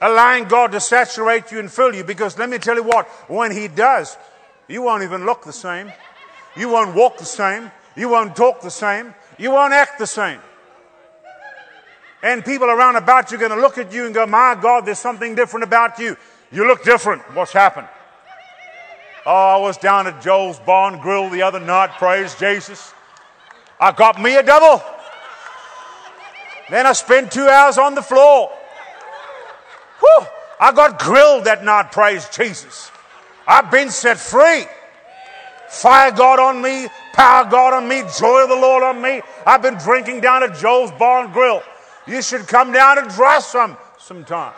allowing 0.01 0.45
God 0.45 0.73
to 0.73 0.81
saturate 0.81 1.51
you 1.51 1.59
and 1.59 1.71
fill 1.71 1.95
you. 1.95 2.05
Because 2.05 2.39
let 2.39 2.49
me 2.49 2.59
tell 2.59 2.77
you 2.77 2.83
what, 2.83 3.07
when 3.29 3.51
He 3.51 3.69
does, 3.69 4.17
you 4.69 4.83
won't 4.83 5.03
even 5.03 5.25
look 5.27 5.45
the 5.45 5.53
same. 5.53 5.93
You 6.57 6.69
won't 6.69 6.95
walk 6.95 7.19
the 7.19 7.25
same. 7.25 7.71
You 7.97 8.09
won't 8.09 8.37
talk 8.37 8.61
the 8.61 8.71
same. 8.71 9.15
You 9.39 9.51
won't 9.51 9.73
act 9.73 9.99
the 9.99 10.07
same. 10.07 10.41
And 12.23 12.45
people 12.45 12.69
around 12.69 12.97
about 12.97 13.31
you 13.31 13.37
are 13.37 13.41
going 13.41 13.53
to 13.53 13.61
look 13.61 13.79
at 13.79 13.93
you 13.93 14.07
and 14.07 14.15
go, 14.15 14.27
My 14.27 14.57
God, 14.61 14.85
there's 14.85 14.99
something 14.99 15.35
different 15.35 15.65
about 15.65 15.99
you. 15.99 16.17
You 16.51 16.67
look 16.67 16.83
different. 16.83 17.23
What's 17.35 17.53
happened? 17.53 17.89
Oh, 19.31 19.31
I 19.31 19.57
was 19.59 19.77
down 19.77 20.07
at 20.07 20.23
Joel's 20.23 20.59
Barn 20.61 21.03
Grill 21.03 21.29
the 21.29 21.43
other 21.43 21.61
night. 21.61 21.91
Praise 21.99 22.35
Jesus. 22.37 22.95
I 23.79 23.93
got 23.93 24.19
me 24.19 24.35
a 24.37 24.43
double. 24.43 24.83
Then 26.71 26.87
I 26.87 26.95
spent 26.95 27.31
two 27.31 27.47
hours 27.47 27.77
on 27.77 27.95
the 27.95 28.01
floor. 28.01 28.51
Whew, 30.01 30.27
I 30.59 30.73
got 30.73 30.99
grilled 30.99 31.45
that 31.45 31.63
night, 31.63 31.93
praise 31.93 32.27
Jesus. 32.31 32.91
I've 33.47 33.71
been 33.71 33.91
set 33.91 34.17
free. 34.19 34.65
Fire 35.69 36.11
God 36.11 36.39
on 36.39 36.63
me, 36.63 36.89
power 37.13 37.51
God 37.51 37.75
on 37.75 37.87
me, 37.87 38.05
joy 38.19 38.45
of 38.45 38.49
the 38.49 38.57
Lord 38.57 38.83
on 38.83 39.03
me. 39.03 39.21
I've 39.45 39.61
been 39.61 39.77
drinking 39.77 40.23
down 40.23 40.43
at 40.43 40.57
Joel's 40.57 40.93
Barn 40.93 41.33
Grill. 41.33 41.61
You 42.07 42.23
should 42.23 42.49
come 42.49 42.73
down 42.73 42.97
and 42.97 43.11
try 43.11 43.41
some 43.41 43.77
sometime. 43.99 44.55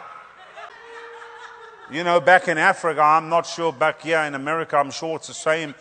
You 1.92 2.04
know, 2.04 2.20
back 2.20 2.46
in 2.46 2.56
Africa, 2.56 3.00
I'm 3.00 3.28
not 3.28 3.46
sure 3.46 3.72
back 3.72 4.02
here 4.02 4.20
in 4.20 4.36
America, 4.36 4.76
I'm 4.76 4.92
sure 4.92 5.16
it's 5.16 5.26
the 5.26 5.34
same 5.34 5.74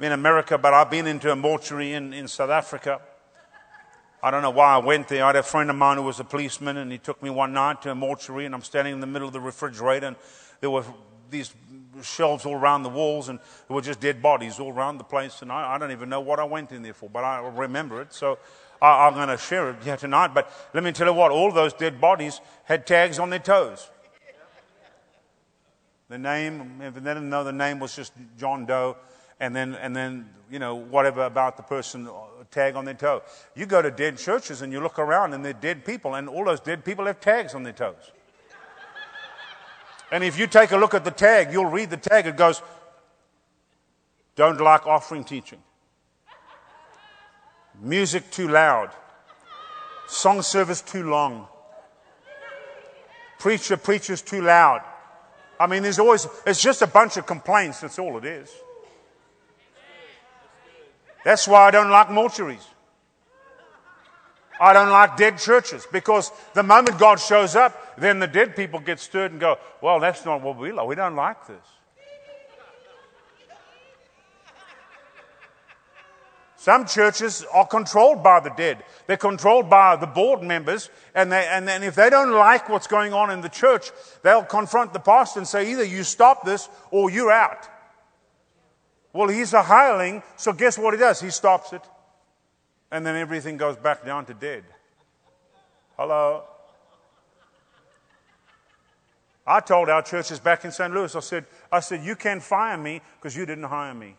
in 0.00 0.10
America, 0.10 0.58
but 0.58 0.74
I've 0.74 0.90
been 0.90 1.06
into 1.06 1.30
a 1.30 1.36
mortuary 1.36 1.92
in, 1.92 2.12
in 2.12 2.26
South 2.26 2.50
Africa. 2.50 3.00
I 4.20 4.32
don't 4.32 4.42
know 4.42 4.50
why 4.50 4.74
I 4.74 4.78
went 4.78 5.06
there. 5.06 5.22
I 5.22 5.28
had 5.28 5.36
a 5.36 5.44
friend 5.44 5.70
of 5.70 5.76
mine 5.76 5.98
who 5.98 6.02
was 6.02 6.18
a 6.18 6.24
policeman, 6.24 6.78
and 6.78 6.90
he 6.90 6.98
took 6.98 7.22
me 7.22 7.30
one 7.30 7.52
night 7.52 7.82
to 7.82 7.92
a 7.92 7.94
mortuary, 7.94 8.46
and 8.46 8.54
I'm 8.54 8.62
standing 8.62 8.94
in 8.94 9.00
the 9.00 9.06
middle 9.06 9.28
of 9.28 9.32
the 9.32 9.38
refrigerator, 9.38 10.08
and 10.08 10.16
there 10.60 10.70
were 10.70 10.82
these 11.30 11.54
shelves 12.02 12.44
all 12.44 12.56
around 12.56 12.82
the 12.82 12.88
walls, 12.88 13.28
and 13.28 13.38
there 13.68 13.76
were 13.76 13.80
just 13.80 14.00
dead 14.00 14.20
bodies 14.20 14.58
all 14.58 14.72
around 14.72 14.98
the 14.98 15.04
place. 15.04 15.40
And 15.40 15.52
I, 15.52 15.76
I 15.76 15.78
don't 15.78 15.92
even 15.92 16.08
know 16.08 16.20
what 16.20 16.40
I 16.40 16.44
went 16.44 16.72
in 16.72 16.82
there 16.82 16.94
for, 16.94 17.08
but 17.08 17.22
I 17.22 17.46
remember 17.46 18.02
it. 18.02 18.12
So 18.12 18.40
I, 18.82 19.06
am 19.06 19.14
going 19.14 19.28
to 19.28 19.38
share 19.38 19.70
it 19.70 19.84
here 19.84 19.96
tonight. 19.96 20.34
But 20.34 20.50
let 20.74 20.82
me 20.82 20.90
tell 20.90 21.06
you 21.06 21.12
what, 21.12 21.30
all 21.30 21.52
those 21.52 21.74
dead 21.74 22.00
bodies 22.00 22.40
had 22.64 22.88
tags 22.88 23.20
on 23.20 23.30
their 23.30 23.38
toes. 23.38 23.88
The 26.14 26.18
name, 26.18 26.80
if 26.80 26.94
they 26.94 27.00
didn't 27.00 27.28
know 27.28 27.42
the 27.42 27.52
name, 27.52 27.80
was 27.80 27.96
just 27.96 28.12
John 28.38 28.66
Doe 28.66 28.96
and 29.40 29.56
then, 29.56 29.74
and 29.74 29.96
then, 29.96 30.30
you 30.48 30.60
know, 30.60 30.76
whatever 30.76 31.24
about 31.24 31.56
the 31.56 31.64
person 31.64 32.06
uh, 32.06 32.44
tag 32.52 32.76
on 32.76 32.84
their 32.84 32.94
toe. 32.94 33.22
You 33.56 33.66
go 33.66 33.82
to 33.82 33.90
dead 33.90 34.16
churches 34.18 34.62
and 34.62 34.72
you 34.72 34.78
look 34.78 35.00
around 35.00 35.32
and 35.32 35.44
they're 35.44 35.52
dead 35.52 35.84
people, 35.84 36.14
and 36.14 36.28
all 36.28 36.44
those 36.44 36.60
dead 36.60 36.84
people 36.84 37.06
have 37.06 37.18
tags 37.18 37.52
on 37.52 37.64
their 37.64 37.72
toes. 37.72 38.12
And 40.12 40.22
if 40.22 40.38
you 40.38 40.46
take 40.46 40.70
a 40.70 40.76
look 40.76 40.94
at 40.94 41.04
the 41.04 41.10
tag, 41.10 41.52
you'll 41.52 41.66
read 41.66 41.90
the 41.90 41.96
tag. 41.96 42.28
It 42.28 42.36
goes, 42.36 42.62
Don't 44.36 44.60
like 44.60 44.86
offering 44.86 45.24
teaching. 45.24 45.64
Music 47.82 48.30
too 48.30 48.46
loud. 48.46 48.90
Song 50.06 50.42
service 50.42 50.80
too 50.80 51.10
long. 51.10 51.48
Preacher 53.40 53.76
preaches 53.76 54.22
too 54.22 54.42
loud. 54.42 54.84
I 55.58 55.66
mean, 55.66 55.82
there's 55.82 55.98
always, 55.98 56.26
it's 56.46 56.60
just 56.60 56.82
a 56.82 56.86
bunch 56.86 57.16
of 57.16 57.26
complaints. 57.26 57.80
That's 57.80 57.98
all 57.98 58.18
it 58.18 58.24
is. 58.24 58.50
That's 61.24 61.48
why 61.48 61.66
I 61.66 61.70
don't 61.70 61.90
like 61.90 62.08
mortuaries. 62.08 62.64
I 64.60 64.72
don't 64.72 64.90
like 64.90 65.16
dead 65.16 65.38
churches 65.38 65.86
because 65.90 66.30
the 66.54 66.62
moment 66.62 66.98
God 66.98 67.18
shows 67.18 67.56
up, 67.56 67.98
then 67.98 68.20
the 68.20 68.26
dead 68.26 68.54
people 68.54 68.78
get 68.78 69.00
stirred 69.00 69.32
and 69.32 69.40
go, 69.40 69.58
Well, 69.80 69.98
that's 70.00 70.24
not 70.24 70.42
what 70.42 70.56
we 70.56 70.70
like. 70.70 70.86
We 70.86 70.94
don't 70.94 71.16
like 71.16 71.46
this. 71.46 71.66
Some 76.64 76.86
churches 76.86 77.44
are 77.52 77.66
controlled 77.66 78.22
by 78.22 78.40
the 78.40 78.48
dead. 78.48 78.84
They're 79.06 79.18
controlled 79.18 79.68
by 79.68 79.96
the 79.96 80.06
board 80.06 80.42
members, 80.42 80.88
and, 81.14 81.30
they, 81.30 81.46
and 81.46 81.68
then 81.68 81.82
if 81.82 81.94
they 81.94 82.08
don't 82.08 82.32
like 82.32 82.70
what's 82.70 82.86
going 82.86 83.12
on 83.12 83.30
in 83.30 83.42
the 83.42 83.50
church, 83.50 83.90
they'll 84.22 84.44
confront 84.44 84.94
the 84.94 84.98
pastor 84.98 85.40
and 85.40 85.46
say, 85.46 85.70
either 85.72 85.84
you 85.84 86.02
stop 86.04 86.42
this 86.42 86.70
or 86.90 87.10
you're 87.10 87.30
out. 87.30 87.68
Well, 89.12 89.28
he's 89.28 89.52
a 89.52 89.62
hireling, 89.62 90.22
so 90.36 90.54
guess 90.54 90.78
what 90.78 90.94
he 90.94 91.00
does? 91.00 91.20
He 91.20 91.28
stops 91.28 91.74
it. 91.74 91.82
And 92.90 93.04
then 93.04 93.14
everything 93.14 93.58
goes 93.58 93.76
back 93.76 94.02
down 94.02 94.24
to 94.24 94.32
dead. 94.32 94.64
Hello? 95.98 96.44
I 99.46 99.60
told 99.60 99.90
our 99.90 100.00
churches 100.00 100.40
back 100.40 100.64
in 100.64 100.72
St. 100.72 100.94
Louis, 100.94 101.14
I 101.14 101.20
said, 101.20 101.44
I 101.70 101.80
said, 101.80 102.02
you 102.02 102.16
can't 102.16 102.42
fire 102.42 102.78
me 102.78 103.02
because 103.20 103.36
you 103.36 103.44
didn't 103.44 103.64
hire 103.64 103.92
me. 103.92 104.16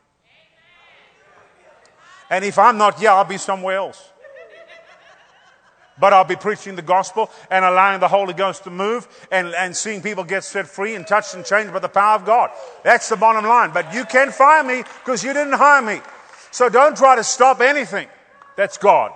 And 2.30 2.44
if 2.44 2.58
I'm 2.58 2.78
not 2.78 3.00
here, 3.00 3.10
I'll 3.10 3.24
be 3.24 3.38
somewhere 3.38 3.78
else 3.78 4.12
but 5.98 6.14
I'll 6.14 6.26
be 6.26 6.36
preaching 6.36 6.76
the 6.76 6.82
gospel 6.82 7.32
and 7.50 7.64
allowing 7.64 8.00
the 8.00 8.08
Holy 8.08 8.34
Ghost 8.34 8.64
to 8.66 8.70
move 8.70 9.08
and, 9.32 9.54
and 9.56 9.76
seeing 9.76 10.02
people 10.02 10.24
get 10.24 10.44
set 10.44 10.68
free 10.68 10.96
and 10.96 11.08
touched 11.08 11.34
and 11.36 11.46
changed 11.46 11.72
by 11.72 11.80
the 11.80 11.90
power 11.90 12.16
of 12.16 12.26
God. 12.26 12.50
That's 12.84 13.08
the 13.10 13.16
bottom 13.16 13.46
line. 13.46 13.72
But 13.74 13.94
you 13.94 14.06
can't 14.06 14.34
fire 14.34 14.64
me 14.64 14.84
because 15.04 15.24
you 15.24 15.34
didn't 15.34 15.54
hire 15.54 15.82
me. 15.82 16.02
So 16.52 16.70
don't 16.70 16.98
try 16.98 17.16
to 17.16 17.24
stop 17.24 17.62
anything. 17.62 18.08
That's 18.58 18.78
God. 18.78 19.12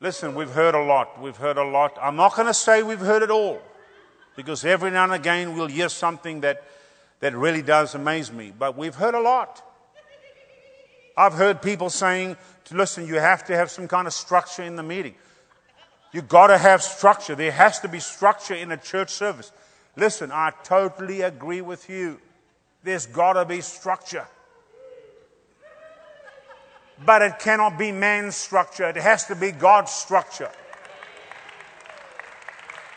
Listen, 0.00 0.34
we've 0.34 0.50
heard 0.50 0.74
a 0.74 0.82
lot. 0.82 1.20
We've 1.20 1.36
heard 1.36 1.58
a 1.58 1.64
lot. 1.64 1.98
I'm 2.00 2.16
not 2.16 2.34
going 2.34 2.46
to 2.46 2.54
say 2.54 2.82
we've 2.82 2.98
heard 2.98 3.22
it 3.22 3.30
all 3.30 3.60
because 4.36 4.64
every 4.64 4.90
now 4.90 5.04
and 5.04 5.12
again 5.12 5.54
we'll 5.56 5.66
hear 5.66 5.88
something 5.88 6.40
that, 6.40 6.64
that 7.20 7.36
really 7.36 7.62
does 7.62 7.94
amaze 7.94 8.32
me. 8.32 8.52
But 8.56 8.76
we've 8.76 8.94
heard 8.94 9.14
a 9.14 9.20
lot. 9.20 9.62
I've 11.20 11.34
heard 11.34 11.60
people 11.60 11.90
saying, 11.90 12.38
listen, 12.72 13.06
you 13.06 13.16
have 13.16 13.44
to 13.48 13.54
have 13.54 13.70
some 13.70 13.86
kind 13.86 14.06
of 14.06 14.14
structure 14.14 14.62
in 14.62 14.76
the 14.76 14.82
meeting. 14.82 15.14
You've 16.12 16.28
got 16.28 16.46
to 16.46 16.56
have 16.56 16.82
structure. 16.82 17.34
There 17.34 17.52
has 17.52 17.78
to 17.80 17.88
be 17.88 18.00
structure 18.00 18.54
in 18.54 18.72
a 18.72 18.78
church 18.78 19.10
service. 19.10 19.52
Listen, 19.96 20.32
I 20.32 20.52
totally 20.64 21.20
agree 21.20 21.60
with 21.60 21.90
you. 21.90 22.18
There's 22.84 23.04
got 23.04 23.34
to 23.34 23.44
be 23.44 23.60
structure. 23.60 24.26
But 27.04 27.20
it 27.20 27.38
cannot 27.38 27.78
be 27.78 27.92
man's 27.92 28.36
structure. 28.36 28.88
It 28.88 28.96
has 28.96 29.26
to 29.26 29.36
be 29.36 29.52
God's 29.52 29.92
structure. 29.92 30.50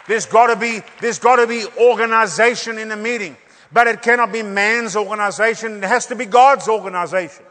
There's 0.07 0.25
got 0.25 0.47
to 0.47 0.55
be, 0.55 0.81
there's 1.01 1.19
got 1.19 1.35
to 1.37 1.47
be 1.47 1.65
organization 1.77 2.77
in 2.77 2.89
a 2.89 2.97
meeting. 2.97 3.35
But 3.73 3.87
it 3.87 4.01
cannot 4.01 4.31
be 4.31 4.43
man's 4.43 4.95
organization. 4.95 5.83
It 5.83 5.87
has 5.87 6.05
to 6.05 6.15
be 6.15 6.25
God's 6.25 6.69
organization. 6.69 7.43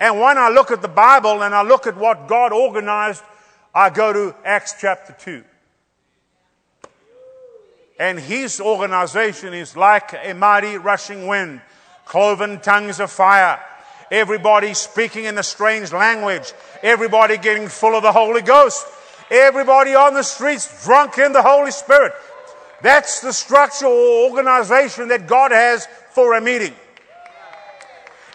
And 0.00 0.20
when 0.20 0.38
I 0.38 0.48
look 0.48 0.70
at 0.70 0.82
the 0.82 0.88
Bible 0.88 1.42
and 1.42 1.54
I 1.54 1.62
look 1.62 1.86
at 1.86 1.96
what 1.96 2.26
God 2.28 2.52
organized, 2.52 3.22
I 3.74 3.90
go 3.90 4.12
to 4.12 4.34
Acts 4.44 4.74
chapter 4.80 5.14
2. 5.18 5.44
And 7.98 8.18
his 8.18 8.60
organization 8.60 9.54
is 9.54 9.76
like 9.76 10.14
a 10.22 10.34
mighty 10.34 10.76
rushing 10.78 11.26
wind, 11.26 11.60
cloven 12.04 12.60
tongues 12.60 12.98
of 12.98 13.10
fire, 13.10 13.60
everybody 14.10 14.74
speaking 14.74 15.24
in 15.24 15.38
a 15.38 15.42
strange 15.42 15.92
language, 15.92 16.52
everybody 16.82 17.38
getting 17.38 17.68
full 17.68 17.94
of 17.94 18.02
the 18.02 18.12
Holy 18.12 18.42
Ghost, 18.42 18.86
everybody 19.30 19.94
on 19.94 20.14
the 20.14 20.24
streets 20.24 20.84
drunk 20.84 21.18
in 21.18 21.32
the 21.32 21.42
Holy 21.42 21.70
Spirit. 21.70 22.12
That's 22.82 23.20
the 23.20 23.32
structure 23.32 23.86
or 23.86 24.28
organization 24.30 25.08
that 25.08 25.26
God 25.26 25.52
has 25.52 25.86
for 26.10 26.34
a 26.34 26.40
meeting. 26.40 26.74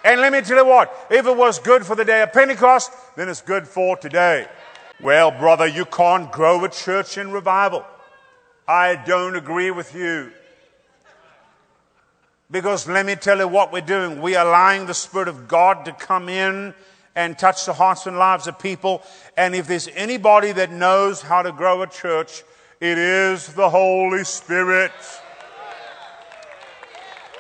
And 0.10 0.22
let 0.22 0.34
me 0.34 0.42
tell 0.42 0.58
you 0.58 0.66
what, 0.66 0.92
if 1.12 1.28
it 1.28 1.38
was 1.38 1.60
good 1.60 1.86
for 1.86 1.96
the 1.96 2.04
day 2.04 2.24
of 2.24 2.34
Pentecost, 2.34 2.92
then 3.16 3.30
it's 3.30 3.42
good 3.42 3.68
for 3.68 3.96
today. 3.96 4.48
Well, 5.00 5.30
brother, 5.30 5.68
you 5.68 5.86
can't 5.86 6.32
grow 6.32 6.66
a 6.66 6.70
church 6.70 7.20
in 7.20 7.30
revival. 7.30 7.86
I 8.68 8.96
don't 8.96 9.36
agree 9.36 9.70
with 9.70 9.94
you. 9.94 10.32
Because 12.50 12.88
let 12.88 13.06
me 13.06 13.18
tell 13.18 13.38
you 13.38 13.48
what 13.48 13.72
we're 13.72 13.82
doing. 13.82 14.20
We 14.20 14.36
are 14.36 14.48
allowing 14.48 14.88
the 14.88 14.96
Spirit 14.96 15.28
of 15.28 15.48
God 15.48 15.86
to 15.86 15.92
come 15.92 16.28
in 16.28 16.74
and 17.16 17.38
touch 17.38 17.68
the 17.68 17.74
hearts 17.74 18.08
and 18.08 18.18
lives 18.18 18.48
of 18.48 18.58
people. 18.58 19.04
And 19.38 19.54
if 19.54 19.68
there's 19.68 19.90
anybody 19.90 20.54
that 20.54 20.72
knows 20.72 21.22
how 21.22 21.44
to 21.44 21.52
grow 21.52 21.84
a 21.84 21.88
church, 21.88 22.44
it 22.82 22.98
is 22.98 23.54
the 23.54 23.70
Holy 23.70 24.24
Spirit. 24.24 24.92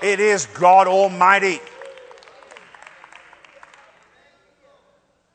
It 0.03 0.19
is 0.19 0.45
God 0.45 0.88
Almighty. 0.88 1.61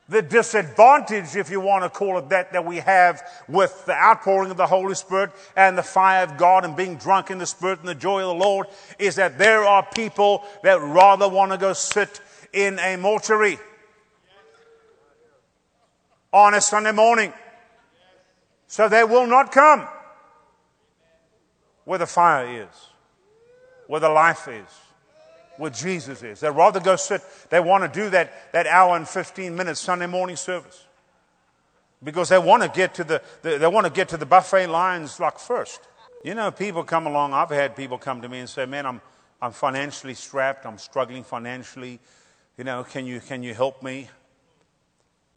The 0.07 0.21
disadvantage, 0.21 1.35
if 1.35 1.49
you 1.49 1.59
want 1.59 1.83
to 1.83 1.89
call 1.89 2.19
it 2.19 2.29
that, 2.29 2.53
that 2.53 2.63
we 2.63 2.77
have 2.77 3.23
with 3.47 3.85
the 3.85 3.93
outpouring 3.93 4.51
of 4.51 4.57
the 4.57 4.67
Holy 4.67 4.93
Spirit 4.93 5.31
and 5.55 5.75
the 5.75 5.83
fire 5.83 6.23
of 6.23 6.37
God 6.37 6.63
and 6.63 6.75
being 6.75 6.97
drunk 6.97 7.31
in 7.31 7.39
the 7.39 7.45
Spirit 7.47 7.79
and 7.79 7.87
the 7.87 7.95
joy 7.95 8.21
of 8.21 8.27
the 8.27 8.43
Lord 8.43 8.67
is 8.99 9.15
that 9.15 9.39
there 9.39 9.63
are 9.63 9.83
people 9.83 10.43
that 10.61 10.79
rather 10.79 11.27
want 11.27 11.51
to 11.51 11.57
go 11.57 11.73
sit 11.73 12.21
in 12.53 12.77
a 12.79 12.97
mortuary 12.97 13.57
on 16.31 16.53
a 16.53 16.61
Sunday 16.61 16.91
morning. 16.91 17.33
So 18.67 18.87
they 18.87 19.03
will 19.03 19.25
not 19.25 19.51
come 19.51 19.87
where 21.85 21.99
the 21.99 22.05
fire 22.05 22.63
is, 22.63 22.89
where 23.87 24.01
the 24.01 24.09
life 24.09 24.47
is 24.47 24.84
where 25.57 25.71
Jesus 25.71 26.23
is. 26.23 26.39
They'd 26.39 26.49
rather 26.49 26.79
go 26.79 26.95
sit, 26.95 27.21
they 27.49 27.59
want 27.59 27.91
to 27.91 27.99
do 27.99 28.09
that, 28.11 28.51
that 28.51 28.67
hour 28.67 28.95
and 28.95 29.07
15 29.07 29.55
minutes 29.55 29.79
Sunday 29.79 30.07
morning 30.07 30.35
service. 30.35 30.85
Because 32.03 32.29
they 32.29 32.37
want 32.37 32.63
to 32.63 32.69
get 32.69 32.93
to 32.95 33.03
the, 33.03 33.21
the 33.41 33.57
they 33.57 33.67
want 33.67 33.85
to 33.87 33.91
get 33.91 34.09
to 34.09 34.17
the 34.17 34.25
buffet 34.25 34.67
lines 34.67 35.19
like 35.19 35.39
first. 35.39 35.79
You 36.23 36.35
know, 36.35 36.51
people 36.51 36.83
come 36.83 37.07
along, 37.07 37.33
I've 37.33 37.49
had 37.49 37.75
people 37.75 37.97
come 37.97 38.21
to 38.21 38.29
me 38.29 38.39
and 38.39 38.49
say, 38.49 38.65
Man, 38.65 38.85
I'm 38.85 39.01
I'm 39.41 39.51
financially 39.51 40.13
strapped, 40.13 40.65
I'm 40.65 40.77
struggling 40.77 41.23
financially. 41.23 41.99
You 42.57 42.63
know, 42.63 42.83
can 42.83 43.05
you 43.05 43.19
can 43.19 43.43
you 43.43 43.53
help 43.53 43.81
me? 43.81 44.09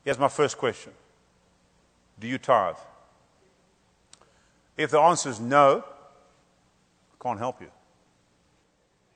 Here's 0.04 0.18
my 0.18 0.28
first 0.28 0.58
question. 0.58 0.92
Do 2.18 2.26
you 2.26 2.38
tithe? 2.38 2.76
If 4.76 4.90
the 4.90 5.00
answer 5.00 5.28
is 5.28 5.40
no, 5.40 5.84
I 5.84 7.22
can't 7.22 7.38
help 7.38 7.60
you. 7.60 7.70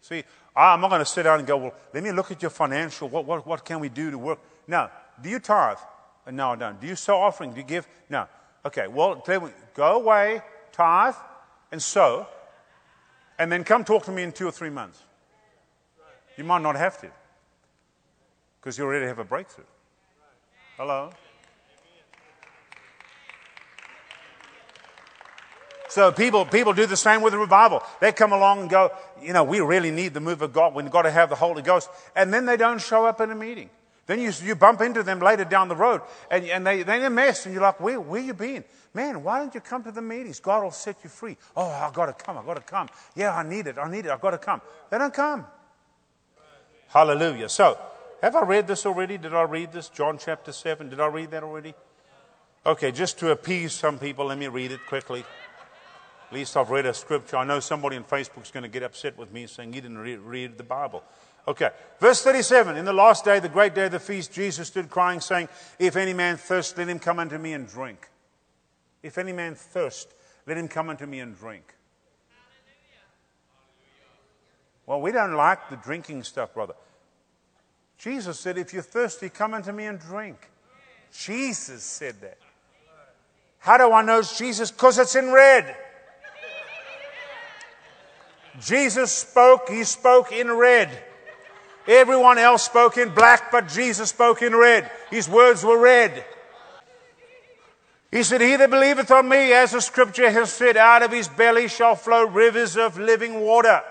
See, 0.01 0.25
I'm 0.55 0.81
not 0.81 0.91
going 0.91 1.01
to 1.01 1.07
sit 1.07 1.23
down 1.23 1.39
and 1.39 1.49
go, 1.49 1.57
well, 1.57 1.75
let 1.95 2.03
me 2.03 2.13
look 2.13 2.31
at 2.31 2.43
your 2.43 2.51
financial. 2.51 3.09
What, 3.09 3.25
what, 3.25 3.47
what 3.47 3.65
can 3.65 3.81
we 3.81 3.89
do 3.89 4.11
to 4.11 4.19
work? 4.19 4.39
No. 4.67 4.91
Do 5.23 5.31
you 5.31 5.39
tithe? 5.39 5.79
Uh, 6.27 6.31
no, 6.31 6.51
I 6.51 6.57
don't. 6.57 6.81
Do 6.81 6.87
you 6.87 6.97
sow 6.97 7.19
offering? 7.19 7.53
Do 7.53 7.59
you 7.59 7.67
give? 7.67 7.89
No. 8.09 8.27
Okay, 8.65 8.87
well, 8.87 9.23
go 9.75 9.97
away, 9.97 10.41
tithe, 10.71 11.15
and 11.73 11.83
sow, 11.83 12.29
and 13.39 13.51
then 13.51 13.65
come 13.65 13.83
talk 13.83 14.05
to 14.05 14.13
me 14.13 14.23
in 14.23 14.31
two 14.31 14.47
or 14.47 14.53
three 14.53 14.71
months. 14.71 15.03
You 16.37 16.45
might 16.45 16.63
not 16.63 16.77
have 16.77 17.01
to, 17.01 17.11
because 18.61 18.79
you 18.79 18.85
already 18.85 19.07
have 19.07 19.19
a 19.19 19.25
breakthrough. 19.25 19.65
Hello? 20.77 21.11
So 25.93 26.11
people, 26.11 26.47
people 26.47 26.73
do 26.73 26.87
the 26.87 26.97
same 26.97 27.21
with 27.21 27.35
the 27.35 27.39
revival. 27.39 27.83
They 28.01 28.13
come 28.13 28.33
along 28.33 28.61
and 28.61 28.71
go, 28.71 28.93
you 29.21 29.35
know, 29.35 29.45
we 29.45 29.61
really 29.61 29.91
need 29.91 30.15
the 30.15 30.21
move 30.21 30.41
of 30.41 30.51
God. 30.55 30.75
We've 30.75 30.91
got 30.91 31.03
to 31.03 31.11
have 31.11 31.29
the 31.29 31.35
Holy 31.35 31.61
Ghost. 31.61 31.91
And 32.17 32.33
then 32.33 32.47
they 32.47 32.57
don't 32.57 32.81
show 32.81 33.05
up 33.05 33.21
in 33.21 33.31
a 33.31 33.35
meeting. 33.35 33.69
Then 34.07 34.19
you, 34.19 34.33
you 34.43 34.55
bump 34.55 34.81
into 34.81 35.03
them 35.03 35.21
later 35.21 35.45
down 35.45 35.69
the 35.69 35.77
road 35.77 36.01
and, 36.31 36.47
and 36.47 36.67
they, 36.67 36.83
they're 36.83 36.97
in 36.97 37.05
a 37.05 37.11
mess 37.11 37.45
and 37.45 37.55
you're 37.55 37.63
like, 37.63 37.79
where, 37.79 38.01
where 38.01 38.23
you 38.23 38.33
been? 38.33 38.65
Man, 38.95 39.23
why 39.23 39.39
don't 39.39 39.55
you 39.55 39.61
come 39.61 39.85
to 39.85 39.93
the 39.93 40.01
meetings? 40.01 40.41
God 40.41 40.63
will 40.63 40.71
set 40.71 40.97
you 41.05 41.11
free. 41.11 41.37
Oh, 41.55 41.69
I've 41.69 41.93
got 41.93 42.07
to 42.07 42.15
come. 42.15 42.39
I've 42.39 42.47
got 42.47 42.57
to 42.57 42.63
come. 42.63 42.89
Yeah, 43.15 43.37
I 43.37 43.43
need 43.43 43.67
it. 43.67 43.77
I 43.77 43.91
need 43.91 44.07
it. 44.07 44.13
I've 44.13 44.23
got 44.23 44.31
to 44.31 44.39
come. 44.39 44.63
They 44.89 44.97
don't 44.97 45.13
come. 45.13 45.45
Hallelujah. 46.89 47.51
So, 47.51 47.79
have 48.23 48.35
I 48.35 48.45
read 48.45 48.67
this 48.67 48.87
already? 48.87 49.19
Did 49.19 49.35
I 49.35 49.43
read 49.43 49.73
this? 49.73 49.91
John 49.91 50.17
chapter 50.17 50.53
7. 50.53 50.89
Did 50.89 51.01
I 51.01 51.09
read 51.09 51.33
that 51.33 51.43
already? 51.43 51.75
Okay, 52.65 52.93
just 52.93 53.19
to 53.19 53.31
appease 53.31 53.73
some 53.75 53.99
people, 53.99 54.27
let 54.27 54.39
me 54.39 54.49
read 54.49 54.73
it 54.73 54.81
quickly. 54.87 55.27
At 56.33 56.37
least 56.37 56.57
I've 56.57 56.71
read 56.71 56.87
a 56.87 56.95
scripture. 56.95 57.37
I 57.37 57.45
know 57.45 57.61
somebody 57.61 57.99
on 57.99 58.05
Facebook 58.05 58.45
is 58.45 58.51
going 58.51 58.63
to 58.63 58.69
get 58.71 58.83
upset 58.83 59.19
with 59.19 59.31
me 59.35 59.47
saying 59.47 59.75
you 59.75 59.83
didn't 59.83 59.99
read, 59.99 60.21
read 60.21 60.57
the 60.57 60.65
Bible. 60.65 61.05
Okay. 61.47 61.69
Verse 62.01 62.23
37. 62.23 62.79
In 62.79 62.87
the 62.87 62.93
last 62.95 63.27
day, 63.27 63.39
the 63.39 63.51
great 63.51 63.75
day 63.75 63.85
of 63.85 63.93
the 63.93 64.01
feast, 64.01 64.33
Jesus 64.33 64.69
stood 64.69 64.89
crying, 64.89 65.21
saying, 65.21 65.51
If 65.79 65.95
any 65.95 66.15
man 66.15 66.39
thirst, 66.39 66.79
let 66.79 66.89
him 66.89 66.99
come 66.99 67.19
unto 67.19 67.37
me 67.37 67.53
and 67.53 67.69
drink. 67.69 68.09
If 69.03 69.19
any 69.19 69.33
man 69.35 69.55
thirst, 69.55 70.15
let 70.47 70.57
him 70.57 70.69
come 70.69 70.89
unto 70.89 71.05
me 71.05 71.21
and 71.21 71.37
drink. 71.37 71.75
Well, 74.87 75.03
we 75.03 75.13
don't 75.13 75.35
like 75.35 75.69
the 75.69 75.77
drinking 75.77 76.23
stuff, 76.23 76.55
brother. 76.55 76.77
Jesus 77.99 78.41
said, 78.41 78.57
If 78.57 78.73
you're 78.73 78.81
thirsty, 78.81 79.29
come 79.29 79.53
unto 79.53 79.71
me 79.71 79.85
and 79.85 80.01
drink. 80.01 80.49
Jesus 81.13 81.83
said 81.83 82.23
that. 82.23 82.39
How 83.59 83.77
do 83.77 83.93
I 83.93 84.01
know 84.01 84.21
it's 84.21 84.39
Jesus? 84.39 84.71
Because 84.71 84.99
it's 84.99 85.15
in 85.15 85.31
red. 85.31 85.77
Jesus 88.61 89.13
spoke, 89.13 89.69
he 89.69 89.85
spoke 89.85 90.33
in 90.33 90.51
red. 90.51 90.91
Everyone 91.87 92.39
else 92.39 92.63
spoke 92.63 92.97
in 92.97 93.15
black, 93.15 93.51
but 93.51 93.69
Jesus 93.69 94.11
spoke 94.11 94.43
in 94.43 94.55
red. 94.55 94.91
His 95.11 95.29
words 95.29 95.65
were 95.65 95.79
red. 95.79 96.25
He 98.11 98.23
said, 98.23 98.41
He 98.41 98.57
that 98.57 98.71
believeth 98.71 99.11
on 99.11 99.29
me, 99.29 99.53
as 99.53 99.73
the 99.73 99.81
scripture 99.81 100.31
has 100.31 100.53
said, 100.53 100.77
out 100.77 101.03
of 101.03 101.11
his 101.11 101.29
belly 101.29 101.67
shall 101.67 101.97
flow 101.97 102.25
rivers 102.25 102.77
of 102.77 102.99
living 102.99 103.41
water. 103.41 103.83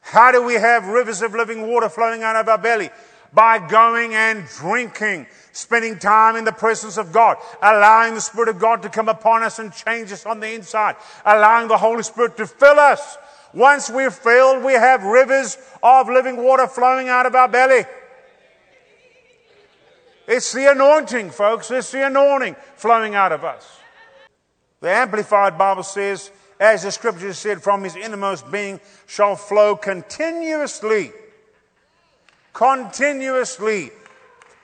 How 0.00 0.32
do 0.32 0.42
we 0.42 0.54
have 0.54 0.88
rivers 0.88 1.22
of 1.22 1.32
living 1.32 1.68
water 1.68 1.88
flowing 1.88 2.24
out 2.24 2.36
of 2.36 2.48
our 2.48 2.58
belly? 2.58 2.90
By 3.32 3.66
going 3.66 4.14
and 4.14 4.46
drinking 4.46 5.26
spending 5.52 5.98
time 5.98 6.36
in 6.36 6.44
the 6.44 6.52
presence 6.52 6.96
of 6.96 7.12
God, 7.12 7.36
allowing 7.62 8.14
the 8.14 8.20
Spirit 8.20 8.48
of 8.48 8.58
God 8.58 8.82
to 8.82 8.88
come 8.88 9.08
upon 9.08 9.42
us 9.42 9.58
and 9.58 9.72
change 9.72 10.12
us 10.12 10.26
on 10.26 10.40
the 10.40 10.52
inside, 10.52 10.96
allowing 11.24 11.68
the 11.68 11.76
Holy 11.76 12.02
Spirit 12.02 12.36
to 12.38 12.46
fill 12.46 12.78
us. 12.78 13.16
Once 13.54 13.90
we're 13.90 14.10
filled, 14.10 14.64
we 14.64 14.72
have 14.72 15.02
rivers 15.04 15.58
of 15.82 16.08
living 16.08 16.42
water 16.42 16.66
flowing 16.66 17.08
out 17.08 17.26
of 17.26 17.34
our 17.34 17.48
belly. 17.48 17.84
It's 20.26 20.52
the 20.52 20.70
anointing, 20.70 21.30
folks. 21.30 21.70
It's 21.70 21.90
the 21.90 22.06
anointing 22.06 22.56
flowing 22.76 23.14
out 23.14 23.32
of 23.32 23.44
us. 23.44 23.78
The 24.80 24.90
Amplified 24.90 25.58
Bible 25.58 25.82
says, 25.82 26.30
as 26.58 26.84
the 26.84 26.92
scripture 26.92 27.32
said, 27.34 27.62
from 27.62 27.84
his 27.84 27.96
innermost 27.96 28.50
being 28.50 28.80
shall 29.06 29.36
flow 29.36 29.76
continuously, 29.76 31.12
continuously 32.52 33.90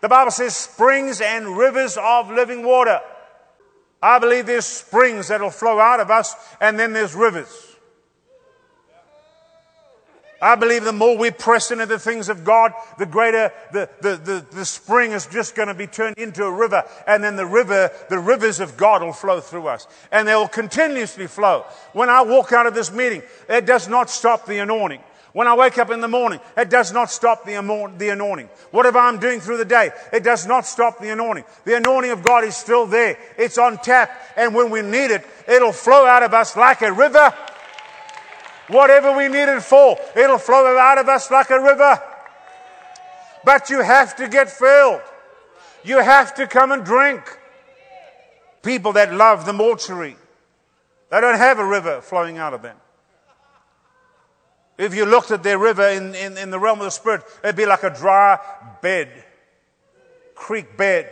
The 0.00 0.08
Bible 0.08 0.30
says 0.30 0.54
springs 0.56 1.20
and 1.20 1.56
rivers 1.56 1.96
of 2.00 2.30
living 2.30 2.64
water. 2.64 3.00
I 4.00 4.18
believe 4.20 4.46
there's 4.46 4.66
springs 4.66 5.28
that'll 5.28 5.50
flow 5.50 5.80
out 5.80 5.98
of 5.98 6.10
us, 6.10 6.34
and 6.60 6.78
then 6.78 6.92
there's 6.92 7.14
rivers. 7.14 7.64
I 10.40 10.54
believe 10.54 10.84
the 10.84 10.92
more 10.92 11.18
we 11.18 11.32
press 11.32 11.72
into 11.72 11.86
the 11.86 11.98
things 11.98 12.28
of 12.28 12.44
God, 12.44 12.72
the 12.96 13.06
greater 13.06 13.52
the, 13.72 13.90
the, 14.00 14.16
the, 14.16 14.46
the 14.52 14.64
spring 14.64 15.10
is 15.10 15.26
just 15.26 15.56
going 15.56 15.66
to 15.66 15.74
be 15.74 15.88
turned 15.88 16.16
into 16.16 16.44
a 16.44 16.52
river. 16.52 16.84
And 17.08 17.24
then 17.24 17.34
the 17.34 17.44
river, 17.44 17.90
the 18.08 18.20
rivers 18.20 18.60
of 18.60 18.76
God 18.76 19.02
will 19.02 19.12
flow 19.12 19.40
through 19.40 19.66
us. 19.66 19.88
And 20.12 20.28
they 20.28 20.36
will 20.36 20.46
continuously 20.46 21.26
flow. 21.26 21.64
When 21.92 22.08
I 22.08 22.22
walk 22.22 22.52
out 22.52 22.68
of 22.68 22.74
this 22.74 22.92
meeting, 22.92 23.22
it 23.48 23.66
does 23.66 23.88
not 23.88 24.10
stop 24.10 24.46
the 24.46 24.60
anointing. 24.60 25.00
When 25.38 25.46
I 25.46 25.54
wake 25.54 25.78
up 25.78 25.90
in 25.90 26.00
the 26.00 26.08
morning, 26.08 26.40
it 26.56 26.68
does 26.68 26.92
not 26.92 27.12
stop 27.12 27.44
the, 27.44 27.52
the 27.96 28.08
anointing. 28.08 28.48
Whatever 28.72 28.98
I'm 28.98 29.20
doing 29.20 29.38
through 29.38 29.58
the 29.58 29.64
day, 29.64 29.92
it 30.12 30.24
does 30.24 30.48
not 30.48 30.66
stop 30.66 30.98
the 30.98 31.10
anointing. 31.10 31.44
The 31.64 31.76
anointing 31.76 32.10
of 32.10 32.24
God 32.24 32.42
is 32.42 32.56
still 32.56 32.86
there. 32.86 33.16
It's 33.36 33.56
on 33.56 33.78
tap. 33.78 34.10
And 34.36 34.52
when 34.52 34.68
we 34.70 34.82
need 34.82 35.12
it, 35.12 35.24
it'll 35.46 35.70
flow 35.70 36.04
out 36.06 36.24
of 36.24 36.34
us 36.34 36.56
like 36.56 36.82
a 36.82 36.90
river 36.90 37.32
Whatever 38.68 39.16
we 39.16 39.28
need 39.28 39.48
it 39.48 39.62
for, 39.62 39.96
it'll 40.14 40.38
flow 40.38 40.76
out 40.76 40.98
of 40.98 41.08
us 41.08 41.30
like 41.30 41.50
a 41.50 41.60
river. 41.60 42.02
But 43.44 43.70
you 43.70 43.80
have 43.80 44.16
to 44.16 44.28
get 44.28 44.50
filled. 44.50 45.00
You 45.84 46.00
have 46.00 46.34
to 46.34 46.48
come 46.48 46.72
and 46.72 46.84
drink. 46.84 47.22
People 48.62 48.92
that 48.94 49.14
love 49.14 49.46
the 49.46 49.52
mortuary, 49.52 50.16
they 51.10 51.20
don't 51.20 51.38
have 51.38 51.58
a 51.58 51.64
river 51.64 52.00
flowing 52.02 52.38
out 52.38 52.52
of 52.52 52.60
them. 52.60 52.76
If 54.78 54.94
you 54.94 55.04
looked 55.04 55.32
at 55.32 55.42
their 55.42 55.58
river 55.58 55.88
in, 55.88 56.14
in, 56.14 56.38
in 56.38 56.50
the 56.50 56.58
realm 56.58 56.78
of 56.78 56.84
the 56.84 56.90
Spirit, 56.90 57.22
it'd 57.42 57.56
be 57.56 57.66
like 57.66 57.82
a 57.82 57.90
dry 57.90 58.38
bed, 58.80 59.10
creek 60.36 60.76
bed. 60.76 61.10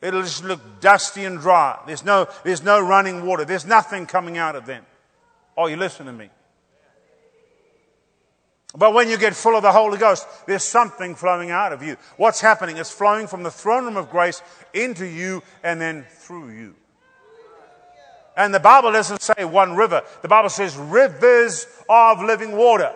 It'll 0.00 0.22
just 0.22 0.42
look 0.42 0.80
dusty 0.80 1.24
and 1.24 1.38
dry. 1.38 1.78
There's 1.86 2.04
no, 2.04 2.26
there's 2.42 2.62
no 2.62 2.80
running 2.80 3.24
water. 3.26 3.44
There's 3.44 3.66
nothing 3.66 4.06
coming 4.06 4.38
out 4.38 4.56
of 4.56 4.64
them. 4.64 4.84
Oh, 5.56 5.66
you 5.66 5.76
listen 5.76 6.06
to 6.06 6.12
me. 6.12 6.30
But 8.76 8.92
when 8.92 9.08
you 9.08 9.16
get 9.18 9.34
full 9.34 9.54
of 9.54 9.62
the 9.62 9.70
Holy 9.70 9.98
Ghost, 9.98 10.26
there's 10.46 10.64
something 10.64 11.14
flowing 11.14 11.50
out 11.50 11.72
of 11.72 11.82
you. 11.82 11.96
What's 12.16 12.40
happening? 12.40 12.76
It's 12.76 12.90
flowing 12.90 13.28
from 13.28 13.44
the 13.44 13.50
throne 13.50 13.84
room 13.84 13.96
of 13.96 14.10
grace 14.10 14.42
into 14.72 15.06
you 15.06 15.42
and 15.62 15.80
then 15.80 16.06
through 16.10 16.50
you. 16.50 16.74
And 18.36 18.52
the 18.52 18.60
Bible 18.60 18.92
doesn't 18.92 19.22
say 19.22 19.44
one 19.44 19.76
river. 19.76 20.02
The 20.22 20.28
Bible 20.28 20.48
says 20.48 20.76
rivers 20.76 21.66
of 21.88 22.22
living 22.22 22.56
water. 22.56 22.92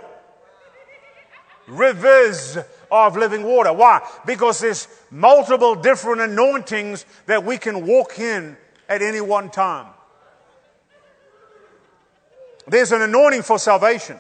Rivers 1.67 2.59
of 2.91 3.17
living 3.17 3.45
water. 3.45 3.73
Why? 3.73 4.01
Because 4.27 4.61
there's 4.61 4.89
multiple 5.11 5.75
different 5.75 6.23
anointings 6.23 7.05
that 7.27 7.45
we 7.45 7.59
can 7.59 7.87
walk 7.87 8.19
in 8.19 8.57
at 8.89 9.03
any 9.03 9.21
one 9.21 9.51
time. 9.51 9.87
There's 12.67 12.93
an 12.93 13.03
anointing 13.03 13.43
for 13.43 13.59
salvation. 13.59 14.19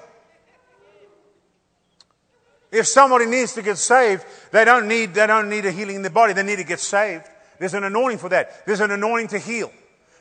If 2.71 2.87
somebody 2.87 3.27
needs 3.27 3.55
to 3.55 3.63
get 3.63 3.79
saved, 3.79 4.25
they 4.53 4.65
don't 4.65 4.89
need, 4.89 5.15
they 5.15 5.27
don't 5.27 5.49
need 5.49 5.65
a 5.65 5.73
healing 5.73 5.97
in 5.97 6.03
their 6.03 6.11
body. 6.11 6.33
They 6.35 6.43
need 6.43 6.57
to 6.57 6.65
get 6.65 6.81
saved. 6.81 7.25
There's 7.59 7.75
an 7.75 7.85
anointing 7.85 8.19
for 8.19 8.29
that. 8.29 8.67
There's 8.67 8.81
an 8.81 8.91
anointing 8.91 9.29
to 9.29 9.39
heal. 9.39 9.73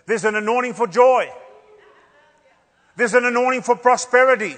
There's 0.08 0.26
an 0.26 0.36
anointing 0.36 0.74
for 0.74 0.88
joy. 0.88 1.30
There's 2.96 3.14
an 3.14 3.26
anointing 3.26 3.62
for 3.62 3.76
prosperity. 3.76 4.56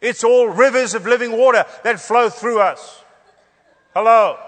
It's 0.00 0.24
all 0.24 0.48
rivers 0.48 0.94
of 0.94 1.06
living 1.06 1.32
water 1.32 1.66
that 1.84 2.00
flow 2.00 2.30
through 2.30 2.60
us. 2.60 3.02
Hello. 3.92 4.38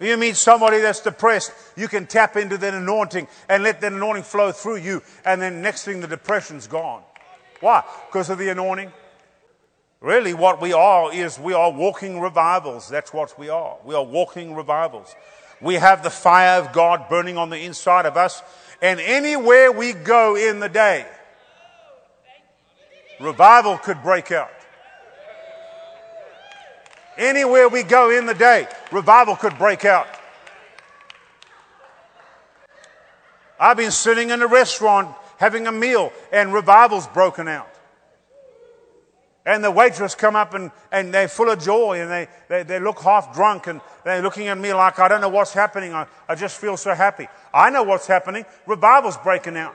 You 0.00 0.16
meet 0.16 0.34
somebody 0.34 0.80
that's 0.80 1.00
depressed, 1.00 1.52
you 1.76 1.86
can 1.86 2.06
tap 2.06 2.36
into 2.36 2.58
that 2.58 2.74
anointing 2.74 3.28
and 3.48 3.62
let 3.62 3.80
that 3.82 3.92
anointing 3.92 4.24
flow 4.24 4.50
through 4.50 4.78
you, 4.78 5.00
and 5.24 5.40
then 5.40 5.62
next 5.62 5.84
thing 5.84 6.00
the 6.00 6.08
depression's 6.08 6.66
gone. 6.66 7.02
Why? 7.60 7.84
Because 8.08 8.28
of 8.28 8.38
the 8.38 8.48
anointing. 8.48 8.90
Really, 10.00 10.34
what 10.34 10.60
we 10.60 10.72
are 10.72 11.14
is 11.14 11.38
we 11.38 11.52
are 11.52 11.70
walking 11.70 12.18
revivals. 12.18 12.88
That's 12.88 13.12
what 13.12 13.38
we 13.38 13.48
are. 13.48 13.76
We 13.84 13.94
are 13.94 14.04
walking 14.04 14.56
revivals. 14.56 15.14
We 15.60 15.74
have 15.74 16.02
the 16.02 16.10
fire 16.10 16.60
of 16.60 16.72
God 16.72 17.08
burning 17.08 17.38
on 17.38 17.50
the 17.50 17.58
inside 17.58 18.04
of 18.04 18.16
us, 18.16 18.42
and 18.82 19.00
anywhere 19.00 19.70
we 19.70 19.92
go 19.92 20.34
in 20.36 20.58
the 20.58 20.68
day, 20.68 21.06
revival 23.20 23.78
could 23.78 24.02
break 24.02 24.32
out. 24.32 24.50
Anywhere 27.16 27.68
we 27.68 27.84
go 27.84 28.10
in 28.10 28.26
the 28.26 28.34
day, 28.34 28.66
revival 28.90 29.36
could 29.36 29.56
break 29.56 29.84
out. 29.84 30.08
I've 33.60 33.76
been 33.76 33.92
sitting 33.92 34.30
in 34.30 34.42
a 34.42 34.46
restaurant 34.48 35.14
having 35.38 35.68
a 35.68 35.72
meal 35.72 36.12
and 36.32 36.52
revival's 36.52 37.06
broken 37.06 37.46
out. 37.46 37.71
And 39.44 39.64
the 39.64 39.70
waitress 39.70 40.14
come 40.14 40.36
up 40.36 40.54
and, 40.54 40.70
and 40.92 41.12
they're 41.12 41.26
full 41.26 41.50
of 41.50 41.60
joy 41.60 42.00
and 42.00 42.10
they, 42.10 42.28
they, 42.48 42.62
they 42.62 42.78
look 42.78 43.00
half 43.00 43.34
drunk 43.34 43.66
and 43.66 43.80
they're 44.04 44.22
looking 44.22 44.46
at 44.46 44.56
me 44.56 44.72
like, 44.72 45.00
I 45.00 45.08
don't 45.08 45.20
know 45.20 45.28
what's 45.28 45.52
happening. 45.52 45.92
I, 45.92 46.06
I 46.28 46.36
just 46.36 46.60
feel 46.60 46.76
so 46.76 46.94
happy. 46.94 47.26
I 47.52 47.68
know 47.70 47.82
what's 47.82 48.06
happening. 48.06 48.44
Revival's 48.66 49.16
breaking 49.16 49.56
out. 49.56 49.74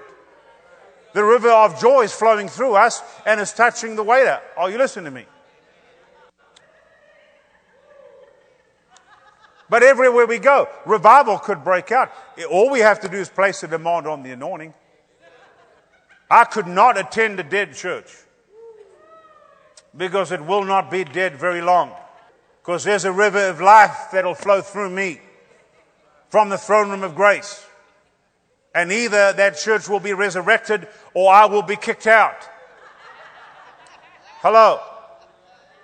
The 1.14 1.24
river 1.24 1.50
of 1.50 1.82
joy 1.82 2.04
is 2.04 2.14
flowing 2.14 2.48
through 2.48 2.76
us 2.76 3.02
and 3.26 3.42
it's 3.42 3.52
touching 3.52 3.98
the 3.98 4.04
waiter. 4.04 4.40
Are 4.56 4.70
you 4.70 4.78
listening 4.78 5.06
to 5.06 5.12
me? 5.12 5.26
But 9.70 9.84
everywhere 9.84 10.26
we 10.26 10.40
go, 10.40 10.70
revival 10.86 11.40
could 11.40 11.66
break 11.66 11.92
out. 11.92 12.10
All 12.50 12.70
we 12.70 12.80
have 12.80 13.02
to 13.02 13.10
do 13.10 13.18
is 13.18 13.28
place 13.28 13.64
a 13.64 13.68
demand 13.68 14.08
on 14.08 14.24
the 14.24 14.32
anointing. 14.32 14.74
I 16.32 16.46
could 16.46 16.68
not 16.68 16.98
attend 16.98 17.38
a 17.42 17.44
dead 17.44 17.74
church 17.74 18.16
because 19.98 20.32
it 20.32 20.46
will 20.46 20.64
not 20.64 20.92
be 20.92 21.04
dead 21.04 21.36
very 21.36 21.62
long. 21.62 21.92
Because 22.62 22.84
there's 22.84 23.06
a 23.06 23.12
river 23.12 23.50
of 23.50 23.60
life 23.60 24.10
that'll 24.12 24.36
flow 24.36 24.62
through 24.62 24.90
me 24.90 25.20
from 26.30 26.50
the 26.50 26.58
throne 26.58 26.90
room 26.90 27.04
of 27.04 27.16
grace. 27.16 27.66
And 28.76 28.92
either 28.92 29.34
that 29.34 29.58
church 29.58 29.90
will 29.90 30.00
be 30.00 30.14
resurrected 30.14 30.88
or 31.14 31.34
I 31.34 31.46
will 31.46 31.64
be 31.64 31.76
kicked 31.76 32.08
out. 32.08 32.48
Hello. 34.42 34.80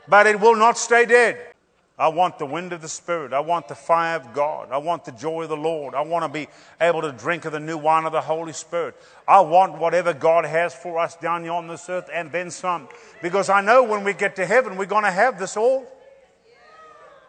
But 0.07 0.27
it 0.27 0.39
will 0.39 0.55
not 0.55 0.77
stay 0.77 1.05
dead. 1.05 1.52
I 1.97 2.07
want 2.07 2.39
the 2.39 2.45
wind 2.47 2.73
of 2.73 2.81
the 2.81 2.89
Spirit. 2.89 3.33
I 3.33 3.41
want 3.41 3.67
the 3.67 3.75
fire 3.75 4.15
of 4.15 4.33
God. 4.33 4.71
I 4.71 4.77
want 4.77 5.05
the 5.05 5.11
joy 5.11 5.43
of 5.43 5.49
the 5.49 5.57
Lord. 5.57 5.93
I 5.93 6.01
want 6.01 6.23
to 6.23 6.29
be 6.29 6.47
able 6.81 7.01
to 7.01 7.11
drink 7.11 7.45
of 7.45 7.51
the 7.51 7.59
new 7.59 7.77
wine 7.77 8.05
of 8.05 8.11
the 8.11 8.21
Holy 8.21 8.53
Spirit. 8.53 8.95
I 9.27 9.41
want 9.41 9.77
whatever 9.77 10.11
God 10.11 10.45
has 10.45 10.73
for 10.73 10.97
us 10.97 11.15
down 11.15 11.43
here 11.43 11.51
on 11.51 11.67
this 11.67 11.87
earth 11.89 12.09
and 12.11 12.31
then 12.31 12.49
some. 12.49 12.89
Because 13.21 13.47
I 13.47 13.61
know 13.61 13.83
when 13.83 14.03
we 14.03 14.13
get 14.13 14.35
to 14.37 14.45
heaven, 14.45 14.75
we're 14.75 14.85
going 14.85 15.03
to 15.03 15.11
have 15.11 15.37
this 15.37 15.55
all. 15.55 15.85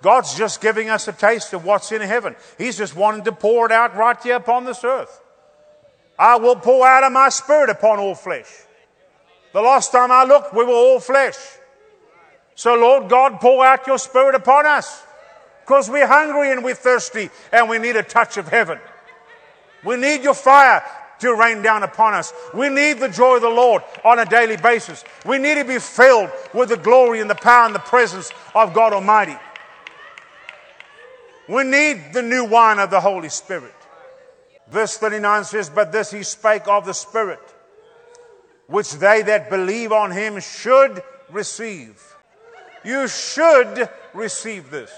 God's 0.01 0.35
just 0.35 0.63
giving 0.63 0.89
us 0.89 1.09
a 1.09 1.13
taste 1.13 1.53
of 1.53 1.65
what's 1.65 1.93
in 1.93 2.01
heaven. 2.01 2.35
He's 2.57 2.79
just 2.79 2.97
wanting 2.97 3.25
to 3.25 3.33
pour 3.33 3.67
it 3.67 3.73
out 3.73 3.95
right 3.97 4.21
here 4.23 4.37
upon 4.37 4.65
this 4.65 4.83
earth. 4.83 5.21
I 6.19 6.37
will 6.37 6.57
pour 6.57 6.87
out 6.87 7.05
of 7.05 7.13
my 7.13 7.29
spirit 7.29 7.69
upon 7.69 7.99
all 7.99 8.15
flesh. 8.15 8.51
The 9.53 9.61
last 9.61 9.93
time 9.93 10.11
I 10.11 10.25
looked, 10.25 10.55
we 10.55 10.65
were 10.65 10.73
all 10.73 11.01
flesh. 11.01 11.37
So, 12.55 12.75
Lord 12.75 13.09
God, 13.09 13.41
pour 13.41 13.65
out 13.65 13.87
your 13.87 13.99
Spirit 13.99 14.35
upon 14.35 14.67
us 14.67 15.03
because 15.61 15.91
we're 15.91 16.07
hungry 16.07 16.53
and 16.53 16.63
we're 16.63 16.75
thirsty 16.75 17.31
and 17.53 17.69
we 17.69 17.79
need 17.79 17.97
a 17.97 18.03
touch 18.03 18.37
of 18.37 18.49
heaven. 18.49 18.79
We 19.85 19.97
need 19.97 20.23
your 20.23 20.35
fire 20.35 20.83
to 21.21 21.35
rain 21.35 21.63
down 21.63 21.83
upon 21.83 22.15
us. 22.15 22.33
We 22.53 22.69
need 22.69 22.99
the 22.99 23.09
joy 23.09 23.37
of 23.37 23.43
the 23.43 23.49
Lord 23.49 23.83
on 24.05 24.19
a 24.19 24.25
daily 24.25 24.57
basis. 24.57 25.05
We 25.25 25.39
need 25.39 25.57
to 25.57 25.65
be 25.65 25.79
filled 25.79 26.31
with 26.53 26.69
the 26.69 26.77
glory 26.77 27.21
and 27.21 27.31
the 27.31 27.35
power 27.35 27.67
and 27.67 27.75
the 27.75 27.81
presence 27.81 28.31
of 28.55 28.73
God 28.73 28.93
Almighty. 28.93 29.37
We 31.49 31.65
need 31.65 32.13
the 32.13 32.23
new 32.23 32.45
wine 32.45 32.79
of 32.79 32.91
the 32.91 33.01
Holy 33.01 33.29
Spirit. 33.29 33.75
Verse 34.71 34.97
39 34.97 35.45
says, 35.45 35.69
But 35.69 35.93
this 35.93 36.11
he 36.11 36.23
spake 36.23 36.67
of 36.67 36.87
the 36.87 36.95
Spirit, 36.95 37.41
which 38.67 38.93
they 38.93 39.23
that 39.23 39.51
believe 39.51 39.93
on 39.93 40.11
him 40.11 40.41
should 40.41 41.03
receive. 41.31 42.14
You 42.85 43.09
should 43.09 43.89
receive 44.13 44.71
this. 44.71 44.91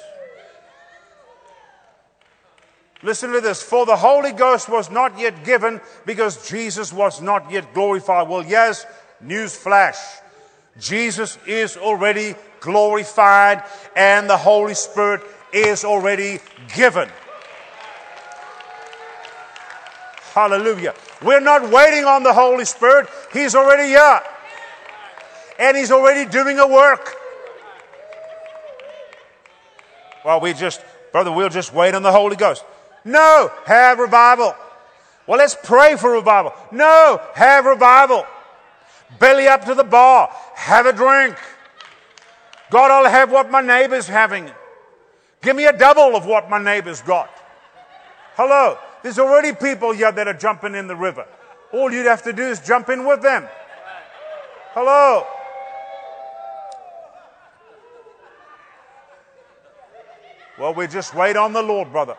Listen 3.03 3.33
to 3.33 3.41
this. 3.41 3.63
For 3.63 3.87
the 3.87 3.97
Holy 3.97 4.33
Ghost 4.33 4.69
was 4.69 4.91
not 4.91 5.19
yet 5.19 5.45
given 5.45 5.81
because 6.05 6.49
Jesus 6.49 6.93
was 6.93 7.21
not 7.21 7.51
yet 7.51 7.73
glorified. 7.75 8.29
Well, 8.29 8.45
yes, 8.45 8.85
news 9.21 9.55
flash. 9.55 9.97
Jesus 10.79 11.39
is 11.47 11.77
already 11.77 12.35
glorified 12.61 13.63
and 13.95 14.29
the 14.29 14.37
Holy 14.37 14.75
Spirit 14.75 15.23
is 15.53 15.85
already 15.85 16.41
given. 16.75 17.09
Hallelujah. 20.35 20.95
We're 21.23 21.41
not 21.41 21.71
waiting 21.71 22.05
on 22.05 22.23
the 22.23 22.33
Holy 22.33 22.67
Spirit. 22.67 23.09
He's 23.33 23.55
already 23.55 23.89
here. 23.89 24.21
And 25.59 25.77
He's 25.77 25.91
already 25.91 26.31
doing 26.31 26.59
a 26.59 26.67
work. 26.67 27.17
Well, 30.27 30.41
we 30.41 30.53
just 30.53 30.83
Brother, 31.17 31.33
we'll 31.33 31.49
just 31.49 31.73
wait 31.73 31.95
on 31.95 32.03
the 32.03 32.13
Holy 32.13 32.37
Ghost. 32.37 32.63
No, 33.03 33.51
have 33.65 33.99
revival. 33.99 34.55
Well, 35.27 35.39
let's 35.39 35.57
pray 35.65 35.97
for 35.97 36.11
revival. 36.11 36.53
No, 36.71 37.23
have 37.35 37.65
revival. 37.65 38.27
Belly 39.19 39.47
up 39.47 39.65
to 39.65 39.75
the 39.75 39.83
bar. 39.83 40.29
Have 40.55 40.85
a 40.85 40.93
drink. 40.93 41.37
God, 42.71 42.91
I'll 42.91 43.11
have 43.11 43.33
what 43.33 43.51
my 43.51 43.63
neighbor's 43.63 44.07
having. 44.07 44.51
Give 45.41 45.57
me 45.57 45.65
a 45.65 45.73
double 45.73 46.15
of 46.15 46.27
what 46.27 46.51
my 46.51 46.59
neighbor's 46.59 47.01
got. 47.01 47.31
Hello. 48.35 48.77
There's 49.03 49.19
already 49.19 49.55
people 49.55 49.93
here 49.93 50.13
that 50.13 50.29
are 50.29 50.35
jumping 50.35 50.75
in 50.75 50.87
the 50.87 50.97
river. 50.97 51.25
All 51.73 51.91
you'd 51.91 52.05
have 52.05 52.25
to 52.25 52.35
do 52.35 52.43
is 52.43 52.61
jump 52.61 52.91
in 52.91 53.07
with 53.07 53.23
them. 53.23 53.49
Hello. 54.75 55.27
Well, 60.59 60.73
we 60.75 60.87
just 60.87 61.15
wait 61.15 61.37
on 61.37 61.53
the 61.53 61.63
Lord, 61.63 61.93
brother. 61.93 62.17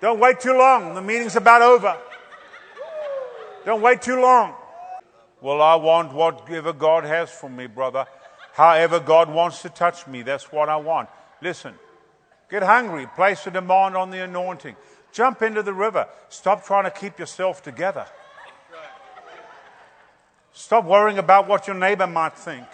Don't 0.00 0.20
wait 0.20 0.40
too 0.40 0.56
long. 0.56 0.94
The 0.94 1.00
meeting's 1.00 1.36
about 1.36 1.62
over. 1.62 1.96
Don't 3.64 3.80
wait 3.80 4.02
too 4.02 4.20
long. 4.20 4.54
Well, 5.40 5.62
I 5.62 5.74
want 5.76 6.12
whatever 6.12 6.72
God 6.72 7.04
has 7.04 7.30
for 7.30 7.48
me, 7.48 7.66
brother. 7.66 8.06
However, 8.52 9.00
God 9.00 9.30
wants 9.30 9.62
to 9.62 9.68
touch 9.68 10.06
me, 10.06 10.22
that's 10.22 10.50
what 10.50 10.68
I 10.68 10.76
want. 10.76 11.08
Listen, 11.42 11.74
get 12.50 12.62
hungry, 12.62 13.06
place 13.14 13.46
a 13.46 13.50
demand 13.50 13.96
on 13.96 14.10
the 14.10 14.22
anointing, 14.24 14.76
jump 15.12 15.42
into 15.42 15.62
the 15.62 15.74
river. 15.74 16.08
Stop 16.28 16.64
trying 16.64 16.84
to 16.84 16.90
keep 16.90 17.18
yourself 17.18 17.62
together. 17.62 18.06
Stop 20.52 20.86
worrying 20.86 21.18
about 21.18 21.48
what 21.48 21.66
your 21.66 21.76
neighbor 21.76 22.06
might 22.06 22.36
think. 22.36 22.66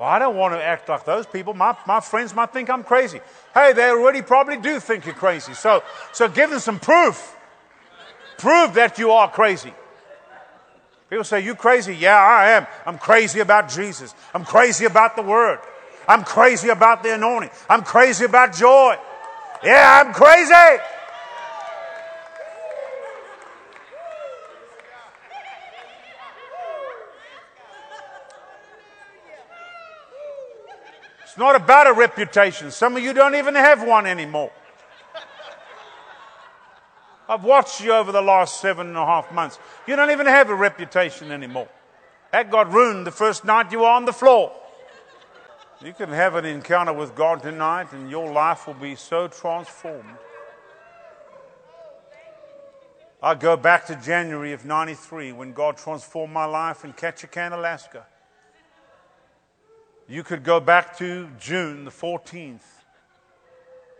Well, 0.00 0.08
I 0.08 0.18
don't 0.18 0.34
want 0.34 0.54
to 0.54 0.62
act 0.64 0.88
like 0.88 1.04
those 1.04 1.26
people. 1.26 1.52
My, 1.52 1.76
my 1.86 2.00
friends 2.00 2.34
might 2.34 2.54
think 2.54 2.70
I'm 2.70 2.82
crazy. 2.82 3.20
Hey, 3.52 3.74
they 3.74 3.90
already 3.90 4.22
probably 4.22 4.56
do 4.56 4.80
think 4.80 5.04
you're 5.04 5.14
crazy. 5.14 5.52
So, 5.52 5.82
so 6.10 6.26
give 6.26 6.48
them 6.48 6.58
some 6.58 6.80
proof. 6.80 7.36
Prove 8.38 8.72
that 8.74 8.98
you 8.98 9.10
are 9.10 9.30
crazy. 9.30 9.74
People 11.10 11.24
say, 11.24 11.40
You 11.40 11.54
crazy? 11.54 11.94
Yeah, 11.94 12.16
I 12.16 12.52
am. 12.52 12.66
I'm 12.86 12.96
crazy 12.96 13.40
about 13.40 13.68
Jesus. 13.68 14.14
I'm 14.32 14.42
crazy 14.42 14.86
about 14.86 15.16
the 15.16 15.22
Word. 15.22 15.58
I'm 16.08 16.24
crazy 16.24 16.70
about 16.70 17.02
the 17.02 17.12
anointing. 17.12 17.50
I'm 17.68 17.82
crazy 17.82 18.24
about 18.24 18.56
joy. 18.56 18.96
Yeah, 19.62 20.02
I'm 20.02 20.14
crazy. 20.14 20.80
Not 31.40 31.56
about 31.56 31.86
a 31.86 31.92
reputation. 31.94 32.70
Some 32.70 32.98
of 32.98 33.02
you 33.02 33.14
don't 33.14 33.34
even 33.34 33.54
have 33.54 33.82
one 33.82 34.06
anymore. 34.06 34.52
I've 37.26 37.44
watched 37.44 37.80
you 37.80 37.92
over 37.94 38.12
the 38.12 38.20
last 38.20 38.60
seven 38.60 38.88
and 38.88 38.96
a 38.96 39.06
half 39.06 39.32
months. 39.32 39.58
You 39.86 39.96
don't 39.96 40.10
even 40.10 40.26
have 40.26 40.50
a 40.50 40.54
reputation 40.54 41.32
anymore. 41.32 41.68
That 42.30 42.50
got 42.50 42.70
ruined 42.70 43.06
the 43.06 43.10
first 43.10 43.46
night 43.46 43.72
you 43.72 43.78
were 43.78 43.88
on 43.88 44.04
the 44.04 44.12
floor. 44.12 44.52
You 45.82 45.94
can 45.94 46.10
have 46.10 46.34
an 46.34 46.44
encounter 46.44 46.92
with 46.92 47.14
God 47.14 47.40
tonight, 47.40 47.90
and 47.92 48.10
your 48.10 48.30
life 48.30 48.66
will 48.66 48.74
be 48.74 48.94
so 48.94 49.26
transformed. 49.26 50.18
I 53.22 53.34
go 53.34 53.56
back 53.56 53.86
to 53.86 53.96
January 53.96 54.52
of 54.52 54.66
93 54.66 55.32
when 55.32 55.54
God 55.54 55.78
transformed 55.78 56.34
my 56.34 56.44
life 56.44 56.84
in 56.84 56.92
Ketchikan, 56.92 57.52
Alaska. 57.52 58.04
You 60.10 60.24
could 60.24 60.42
go 60.42 60.58
back 60.58 60.98
to 60.98 61.28
June 61.38 61.84
the 61.84 61.92
14th, 61.92 62.64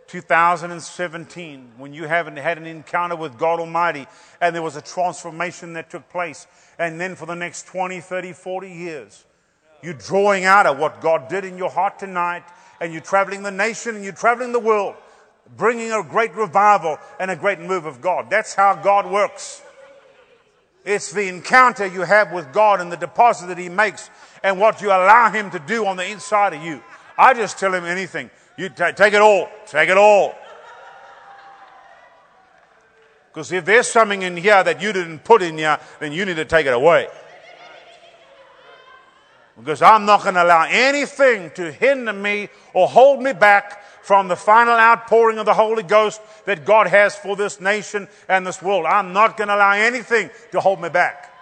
2017, 0.07 1.71
when 1.77 1.93
you 1.93 2.05
haven't 2.05 2.35
had 2.35 2.57
an 2.57 2.65
encounter 2.65 3.15
with 3.15 3.37
God 3.37 3.61
Almighty 3.61 4.05
and 4.41 4.53
there 4.53 4.61
was 4.61 4.75
a 4.75 4.81
transformation 4.81 5.71
that 5.71 5.89
took 5.89 6.09
place. 6.09 6.47
And 6.77 6.99
then 6.99 7.15
for 7.15 7.25
the 7.25 7.35
next 7.35 7.65
20, 7.67 8.01
30, 8.01 8.33
40 8.33 8.69
years, 8.69 9.23
you're 9.81 9.93
drawing 9.93 10.43
out 10.43 10.65
of 10.65 10.77
what 10.77 10.99
God 10.99 11.29
did 11.29 11.45
in 11.45 11.57
your 11.57 11.69
heart 11.69 11.97
tonight 11.97 12.43
and 12.81 12.91
you're 12.91 13.01
traveling 13.01 13.41
the 13.41 13.49
nation 13.49 13.95
and 13.95 14.03
you're 14.03 14.11
traveling 14.11 14.51
the 14.51 14.59
world, 14.59 14.95
bringing 15.55 15.93
a 15.93 16.03
great 16.03 16.35
revival 16.35 16.97
and 17.21 17.31
a 17.31 17.37
great 17.37 17.61
move 17.61 17.85
of 17.85 18.01
God. 18.01 18.29
That's 18.29 18.53
how 18.53 18.75
God 18.75 19.09
works. 19.09 19.61
It's 20.83 21.11
the 21.11 21.27
encounter 21.27 21.85
you 21.85 22.01
have 22.01 22.31
with 22.31 22.51
God 22.51 22.81
and 22.81 22.91
the 22.91 22.97
deposit 22.97 23.47
that 23.47 23.57
He 23.57 23.69
makes 23.69 24.09
and 24.43 24.59
what 24.59 24.81
you 24.81 24.87
allow 24.89 25.31
Him 25.31 25.51
to 25.51 25.59
do 25.59 25.85
on 25.85 25.97
the 25.97 26.05
inside 26.05 26.53
of 26.53 26.63
you. 26.63 26.81
I 27.17 27.33
just 27.33 27.59
tell 27.59 27.73
Him 27.73 27.85
anything. 27.85 28.29
You 28.57 28.69
t- 28.69 28.91
take 28.95 29.13
it 29.13 29.21
all. 29.21 29.49
Take 29.67 29.89
it 29.89 29.97
all. 29.97 30.35
Because 33.31 33.51
if 33.51 33.63
there's 33.63 33.87
something 33.87 34.23
in 34.23 34.35
here 34.35 34.61
that 34.63 34.81
you 34.81 34.91
didn't 34.91 35.23
put 35.23 35.41
in 35.41 35.57
here, 35.57 35.79
then 35.99 36.11
you 36.11 36.25
need 36.25 36.35
to 36.35 36.45
take 36.45 36.65
it 36.65 36.73
away. 36.73 37.07
Because 39.57 39.81
I'm 39.81 40.05
not 40.05 40.23
going 40.23 40.35
to 40.35 40.43
allow 40.43 40.65
anything 40.69 41.51
to 41.51 41.71
hinder 41.71 42.13
me 42.13 42.49
or 42.73 42.87
hold 42.87 43.21
me 43.21 43.31
back 43.31 43.83
from 44.01 44.27
the 44.27 44.35
final 44.35 44.73
outpouring 44.73 45.37
of 45.37 45.45
the 45.45 45.53
Holy 45.53 45.83
Ghost 45.83 46.21
that 46.45 46.65
God 46.65 46.87
has 46.87 47.15
for 47.15 47.35
this 47.35 47.61
nation 47.61 48.07
and 48.27 48.45
this 48.45 48.61
world. 48.61 48.85
I'm 48.85 49.13
not 49.13 49.37
going 49.37 49.47
to 49.47 49.55
allow 49.55 49.71
anything 49.71 50.29
to 50.51 50.59
hold 50.59 50.81
me 50.81 50.89
back. 50.89 51.33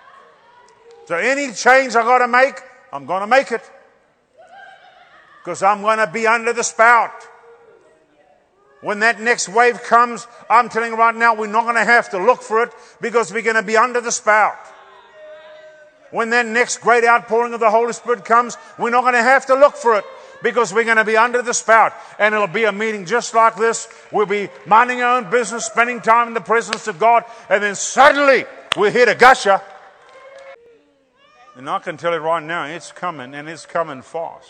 So 1.06 1.16
any 1.16 1.54
change 1.54 1.96
I 1.96 2.04
got 2.04 2.20
to 2.20 2.28
make, 2.28 2.56
I'm 2.92 3.06
going 3.06 3.22
to 3.22 3.28
make 3.28 3.52
it. 3.52 3.62
Because 5.44 5.64
I'm 5.64 5.82
going 5.82 5.98
to 5.98 6.08
be 6.08 6.28
under 6.28 6.54
the 6.54 6.64
spout. 6.64 7.12
When 8.82 9.00
that 9.00 9.20
next 9.20 9.50
wave 9.50 9.82
comes, 9.84 10.28
I'm 10.50 10.70
telling 10.70 10.92
you 10.92 10.98
right 10.98 11.16
now, 11.16 11.36
we're 11.36 11.48
not 11.48 11.64
going 11.64 11.76
to 11.76 11.84
have 11.84 12.10
to 12.12 12.24
look 12.24 12.42
for 12.42 12.64
it 12.64 12.72
because 13.02 13.34
we're 13.34 13.42
going 13.42 13.56
to 13.56 13.64
be 13.64 13.76
under 13.76 14.00
the 14.00 14.12
spout. 14.12 14.58
When 16.12 16.30
that 16.32 16.46
next 16.46 16.78
great 16.78 17.04
outpouring 17.04 17.54
of 17.54 17.60
the 17.60 17.70
Holy 17.70 17.94
Spirit 17.94 18.26
comes, 18.26 18.58
we're 18.78 18.90
not 18.90 19.02
going 19.02 19.14
to 19.14 19.24
have 19.24 19.46
to 19.48 19.56
look 19.56 19.76
for 19.76 19.96
it 19.96 20.06
because 20.42 20.74
we're 20.74 20.84
going 20.84 20.98
to 20.98 21.06
be 21.06 21.18
under 21.18 21.42
the 21.42 21.54
spout. 21.54 21.94
And 22.18 22.34
it'll 22.34 22.48
be 22.48 22.64
a 22.64 22.72
meeting 22.72 23.06
just 23.06 23.34
like 23.34 23.56
this. 23.56 23.88
We'll 24.12 24.26
be 24.26 24.50
minding 24.66 25.02
our 25.02 25.18
own 25.18 25.30
business, 25.30 25.66
spending 25.66 26.02
time 26.02 26.28
in 26.30 26.34
the 26.34 26.42
presence 26.42 26.88
of 26.88 27.00
God, 27.00 27.24
and 27.50 27.62
then 27.62 27.76
suddenly 27.76 28.46
we're 28.78 28.92
here 28.92 29.06
to 29.06 29.16
gusher. 29.16 29.62
And 31.56 31.70
I 31.70 31.80
can 31.80 31.98
tell 31.98 32.14
you 32.14 32.20
right 32.20 32.44
now, 32.44 32.66
it's 32.66 32.92
coming 32.92 33.34
and 33.34 33.50
it's 33.50 33.66
coming 33.66 34.02
fast. 34.02 34.48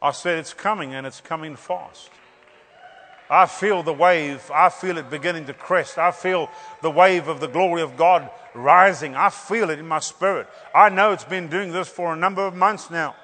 I 0.00 0.10
said 0.12 0.38
it's 0.38 0.54
coming 0.54 0.94
and 0.94 1.06
it's 1.06 1.20
coming 1.20 1.54
fast. 1.54 2.10
I 3.28 3.46
feel 3.46 3.82
the 3.82 3.92
wave. 3.92 4.50
I 4.52 4.68
feel 4.68 4.98
it 4.98 5.08
beginning 5.08 5.46
to 5.46 5.54
crest. 5.54 5.96
I 5.96 6.10
feel 6.10 6.50
the 6.82 6.90
wave 6.90 7.28
of 7.28 7.40
the 7.40 7.46
glory 7.46 7.82
of 7.82 7.96
God 7.96 8.28
rising. 8.52 9.14
I 9.14 9.30
feel 9.30 9.70
it 9.70 9.78
in 9.78 9.86
my 9.86 10.00
spirit. 10.00 10.48
I 10.74 10.88
know 10.88 11.12
it's 11.12 11.24
been 11.24 11.48
doing 11.48 11.72
this 11.72 11.88
for 11.88 12.12
a 12.12 12.16
number 12.16 12.44
of 12.44 12.54
months 12.54 12.90
now. 12.90 13.14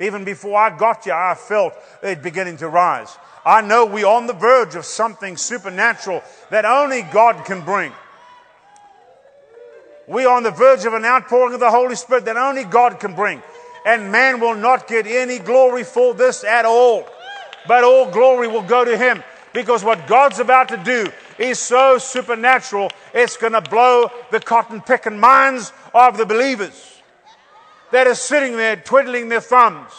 Even 0.00 0.24
before 0.24 0.58
I 0.58 0.76
got 0.76 1.04
here, 1.04 1.14
I 1.14 1.34
felt 1.34 1.74
it 2.02 2.22
beginning 2.22 2.56
to 2.58 2.68
rise. 2.68 3.16
I 3.44 3.60
know 3.60 3.86
we're 3.86 4.06
on 4.06 4.26
the 4.26 4.32
verge 4.32 4.74
of 4.74 4.84
something 4.84 5.36
supernatural 5.36 6.22
that 6.50 6.64
only 6.64 7.02
God 7.02 7.44
can 7.44 7.64
bring. 7.64 7.92
We 10.06 10.24
are 10.24 10.36
on 10.36 10.42
the 10.42 10.50
verge 10.50 10.84
of 10.84 10.94
an 10.94 11.04
outpouring 11.04 11.54
of 11.54 11.60
the 11.60 11.70
Holy 11.70 11.94
Spirit 11.94 12.24
that 12.26 12.36
only 12.36 12.64
God 12.64 13.00
can 13.00 13.14
bring. 13.14 13.42
And 13.84 14.12
man 14.12 14.40
will 14.40 14.54
not 14.54 14.86
get 14.86 15.06
any 15.06 15.38
glory 15.38 15.84
for 15.84 16.14
this 16.14 16.44
at 16.44 16.64
all. 16.64 17.06
But 17.66 17.84
all 17.84 18.10
glory 18.10 18.48
will 18.48 18.62
go 18.62 18.84
to 18.84 18.96
Him. 18.96 19.22
Because 19.52 19.84
what 19.84 20.06
God's 20.06 20.38
about 20.38 20.68
to 20.68 20.76
do 20.78 21.10
is 21.38 21.58
so 21.58 21.98
supernatural, 21.98 22.90
it's 23.12 23.36
going 23.36 23.52
to 23.52 23.60
blow 23.60 24.10
the 24.30 24.40
cotton 24.40 24.80
picking 24.80 25.18
minds 25.18 25.72
of 25.94 26.16
the 26.16 26.26
believers 26.26 26.91
that 27.92 28.06
are 28.06 28.14
sitting 28.14 28.56
there 28.56 28.76
twiddling 28.76 29.28
their 29.28 29.40
thumbs, 29.40 29.92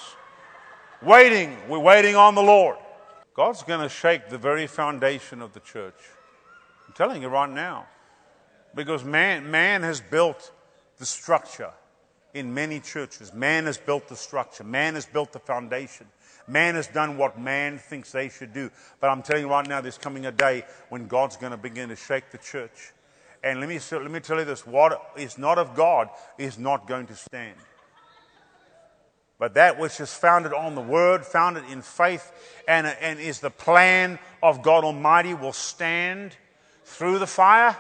waiting. 1.01 1.56
We're 1.69 1.79
waiting 1.79 2.15
on 2.15 2.36
the 2.36 2.41
Lord. 2.41 2.77
God's 3.36 3.63
going 3.63 3.82
to 3.82 3.89
shake 3.89 4.29
the 4.29 4.38
very 4.38 4.67
foundation 4.67 5.41
of 5.41 5.53
the 5.53 5.60
church. 5.60 5.95
I'm 6.88 6.93
telling 6.93 7.21
you 7.21 7.29
right 7.29 7.49
now. 7.49 7.88
Because 8.75 9.03
man, 9.03 9.49
man 9.49 9.84
has 9.84 10.01
built 10.01 10.51
the 10.97 11.06
structure 11.06 11.71
in 12.34 12.53
many 12.53 12.79
churches. 12.79 13.34
Man 13.34 13.65
has 13.65 13.77
built 13.77 14.08
the 14.08 14.15
structure. 14.15 14.63
Man 14.63 14.95
has 14.95 15.06
built 15.06 15.32
the 15.32 15.39
foundation. 15.39 16.08
Man 16.47 16.75
has 16.75 16.88
done 16.88 17.17
what 17.17 17.39
man 17.39 17.77
thinks 17.77 18.12
they 18.12 18.29
should 18.29 18.53
do. 18.53 18.71
But 18.99 19.10
I'm 19.10 19.21
telling 19.21 19.43
you 19.43 19.49
right 19.49 19.67
now, 19.67 19.82
there's 19.82 19.99
coming 19.99 20.25
a 20.25 20.32
day 20.32 20.65
when 20.89 21.08
God's 21.08 21.38
going 21.38 21.51
to 21.51 21.58
begin 21.58 21.89
to 21.89 21.95
shake 21.95 22.32
the 22.32 22.39
church. 22.39 22.91
And 23.43 23.60
let 23.60 23.69
me, 23.69 23.79
let 23.91 24.12
me 24.12 24.19
tell 24.19 24.39
you 24.39 24.45
this 24.45 24.65
what 24.65 25.12
is 25.15 25.38
not 25.38 25.60
of 25.60 25.75
God 25.75 26.10
is 26.38 26.58
not 26.58 26.88
going 26.88 27.06
to 27.08 27.15
stand. 27.15 27.56
But 29.39 29.56
that 29.56 29.80
which 29.80 30.00
is 30.00 30.13
founded 30.13 30.54
on 30.54 30.76
the 30.76 30.82
word, 30.82 31.26
founded 31.26 31.63
in 31.69 31.82
faith, 31.82 32.32
and, 32.67 32.88
and 32.88 33.19
is 33.19 33.39
the 33.39 33.50
plan 33.50 34.19
of 34.41 34.62
God 34.62 34.84
Almighty 34.84 35.34
will 35.34 35.54
stand 35.54 36.36
through 36.86 37.19
the 37.19 37.28
fire. 37.28 37.76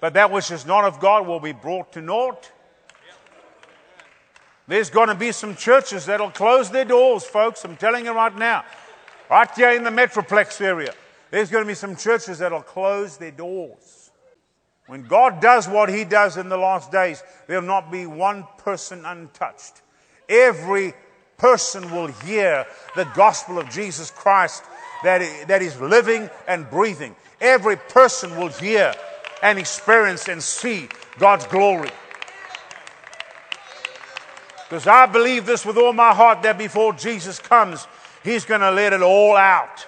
But 0.00 0.14
that 0.14 0.30
which 0.30 0.50
is 0.50 0.64
not 0.64 0.84
of 0.84 1.00
God 1.00 1.26
will 1.26 1.40
be 1.40 1.52
brought 1.52 1.92
to 1.92 2.00
naught. 2.00 2.50
There's 4.66 4.88
going 4.88 5.08
to 5.08 5.14
be 5.14 5.32
some 5.32 5.56
churches 5.56 6.06
that'll 6.06 6.30
close 6.30 6.70
their 6.70 6.84
doors, 6.84 7.24
folks. 7.24 7.64
I'm 7.64 7.76
telling 7.76 8.04
you 8.04 8.12
right 8.12 8.34
now. 8.34 8.64
Right 9.28 9.50
here 9.54 9.70
in 9.70 9.84
the 9.84 9.90
Metroplex 9.90 10.60
area, 10.60 10.94
there's 11.30 11.50
going 11.50 11.64
to 11.64 11.68
be 11.68 11.74
some 11.74 11.96
churches 11.96 12.38
that'll 12.38 12.62
close 12.62 13.16
their 13.16 13.32
doors. 13.32 13.99
When 14.90 15.04
God 15.04 15.40
does 15.40 15.68
what 15.68 15.88
He 15.88 16.02
does 16.02 16.36
in 16.36 16.48
the 16.48 16.56
last 16.56 16.90
days, 16.90 17.22
there'll 17.46 17.62
not 17.62 17.92
be 17.92 18.06
one 18.06 18.44
person 18.58 19.04
untouched. 19.04 19.82
Every 20.28 20.94
person 21.38 21.92
will 21.92 22.08
hear 22.08 22.66
the 22.96 23.04
gospel 23.14 23.60
of 23.60 23.70
Jesus 23.70 24.10
Christ 24.10 24.64
that, 25.04 25.46
that 25.46 25.62
is 25.62 25.80
living 25.80 26.28
and 26.48 26.68
breathing. 26.68 27.14
Every 27.40 27.76
person 27.76 28.36
will 28.36 28.48
hear 28.48 28.92
and 29.44 29.60
experience 29.60 30.26
and 30.26 30.42
see 30.42 30.88
God's 31.20 31.46
glory. 31.46 31.90
Because 34.68 34.88
I 34.88 35.06
believe 35.06 35.46
this 35.46 35.64
with 35.64 35.76
all 35.76 35.92
my 35.92 36.12
heart 36.12 36.42
that 36.42 36.58
before 36.58 36.94
Jesus 36.94 37.38
comes, 37.38 37.86
He's 38.24 38.44
going 38.44 38.62
to 38.62 38.72
let 38.72 38.92
it 38.92 39.02
all 39.02 39.36
out. 39.36 39.86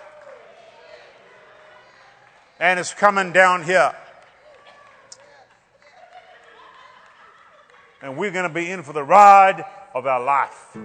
And 2.60 2.78
it's 2.78 2.94
coming 2.94 3.32
down 3.32 3.64
here. 3.64 3.96
And 8.02 8.16
we're 8.16 8.32
going 8.32 8.48
to 8.48 8.52
be 8.52 8.68
in 8.68 8.82
for 8.82 8.92
the 8.92 9.04
ride 9.04 9.64
of 9.94 10.06
our 10.06 10.22
life. 10.22 10.76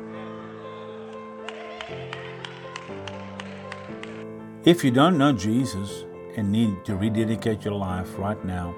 If 4.63 4.83
you 4.83 4.91
don't 4.91 5.17
know 5.17 5.33
Jesus 5.33 6.05
and 6.35 6.51
need 6.51 6.85
to 6.85 6.95
rededicate 6.95 7.65
your 7.65 7.73
life 7.73 8.19
right 8.19 8.43
now, 8.45 8.75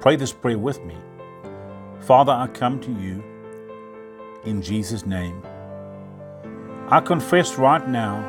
pray 0.00 0.16
this 0.16 0.32
prayer 0.32 0.58
with 0.58 0.84
me. 0.84 0.96
Father, 2.00 2.32
I 2.32 2.48
come 2.48 2.78
to 2.80 2.92
you 2.92 3.22
in 4.44 4.60
Jesus' 4.60 5.06
name. 5.06 5.42
I 6.88 7.00
confess 7.00 7.56
right 7.56 7.88
now 7.88 8.20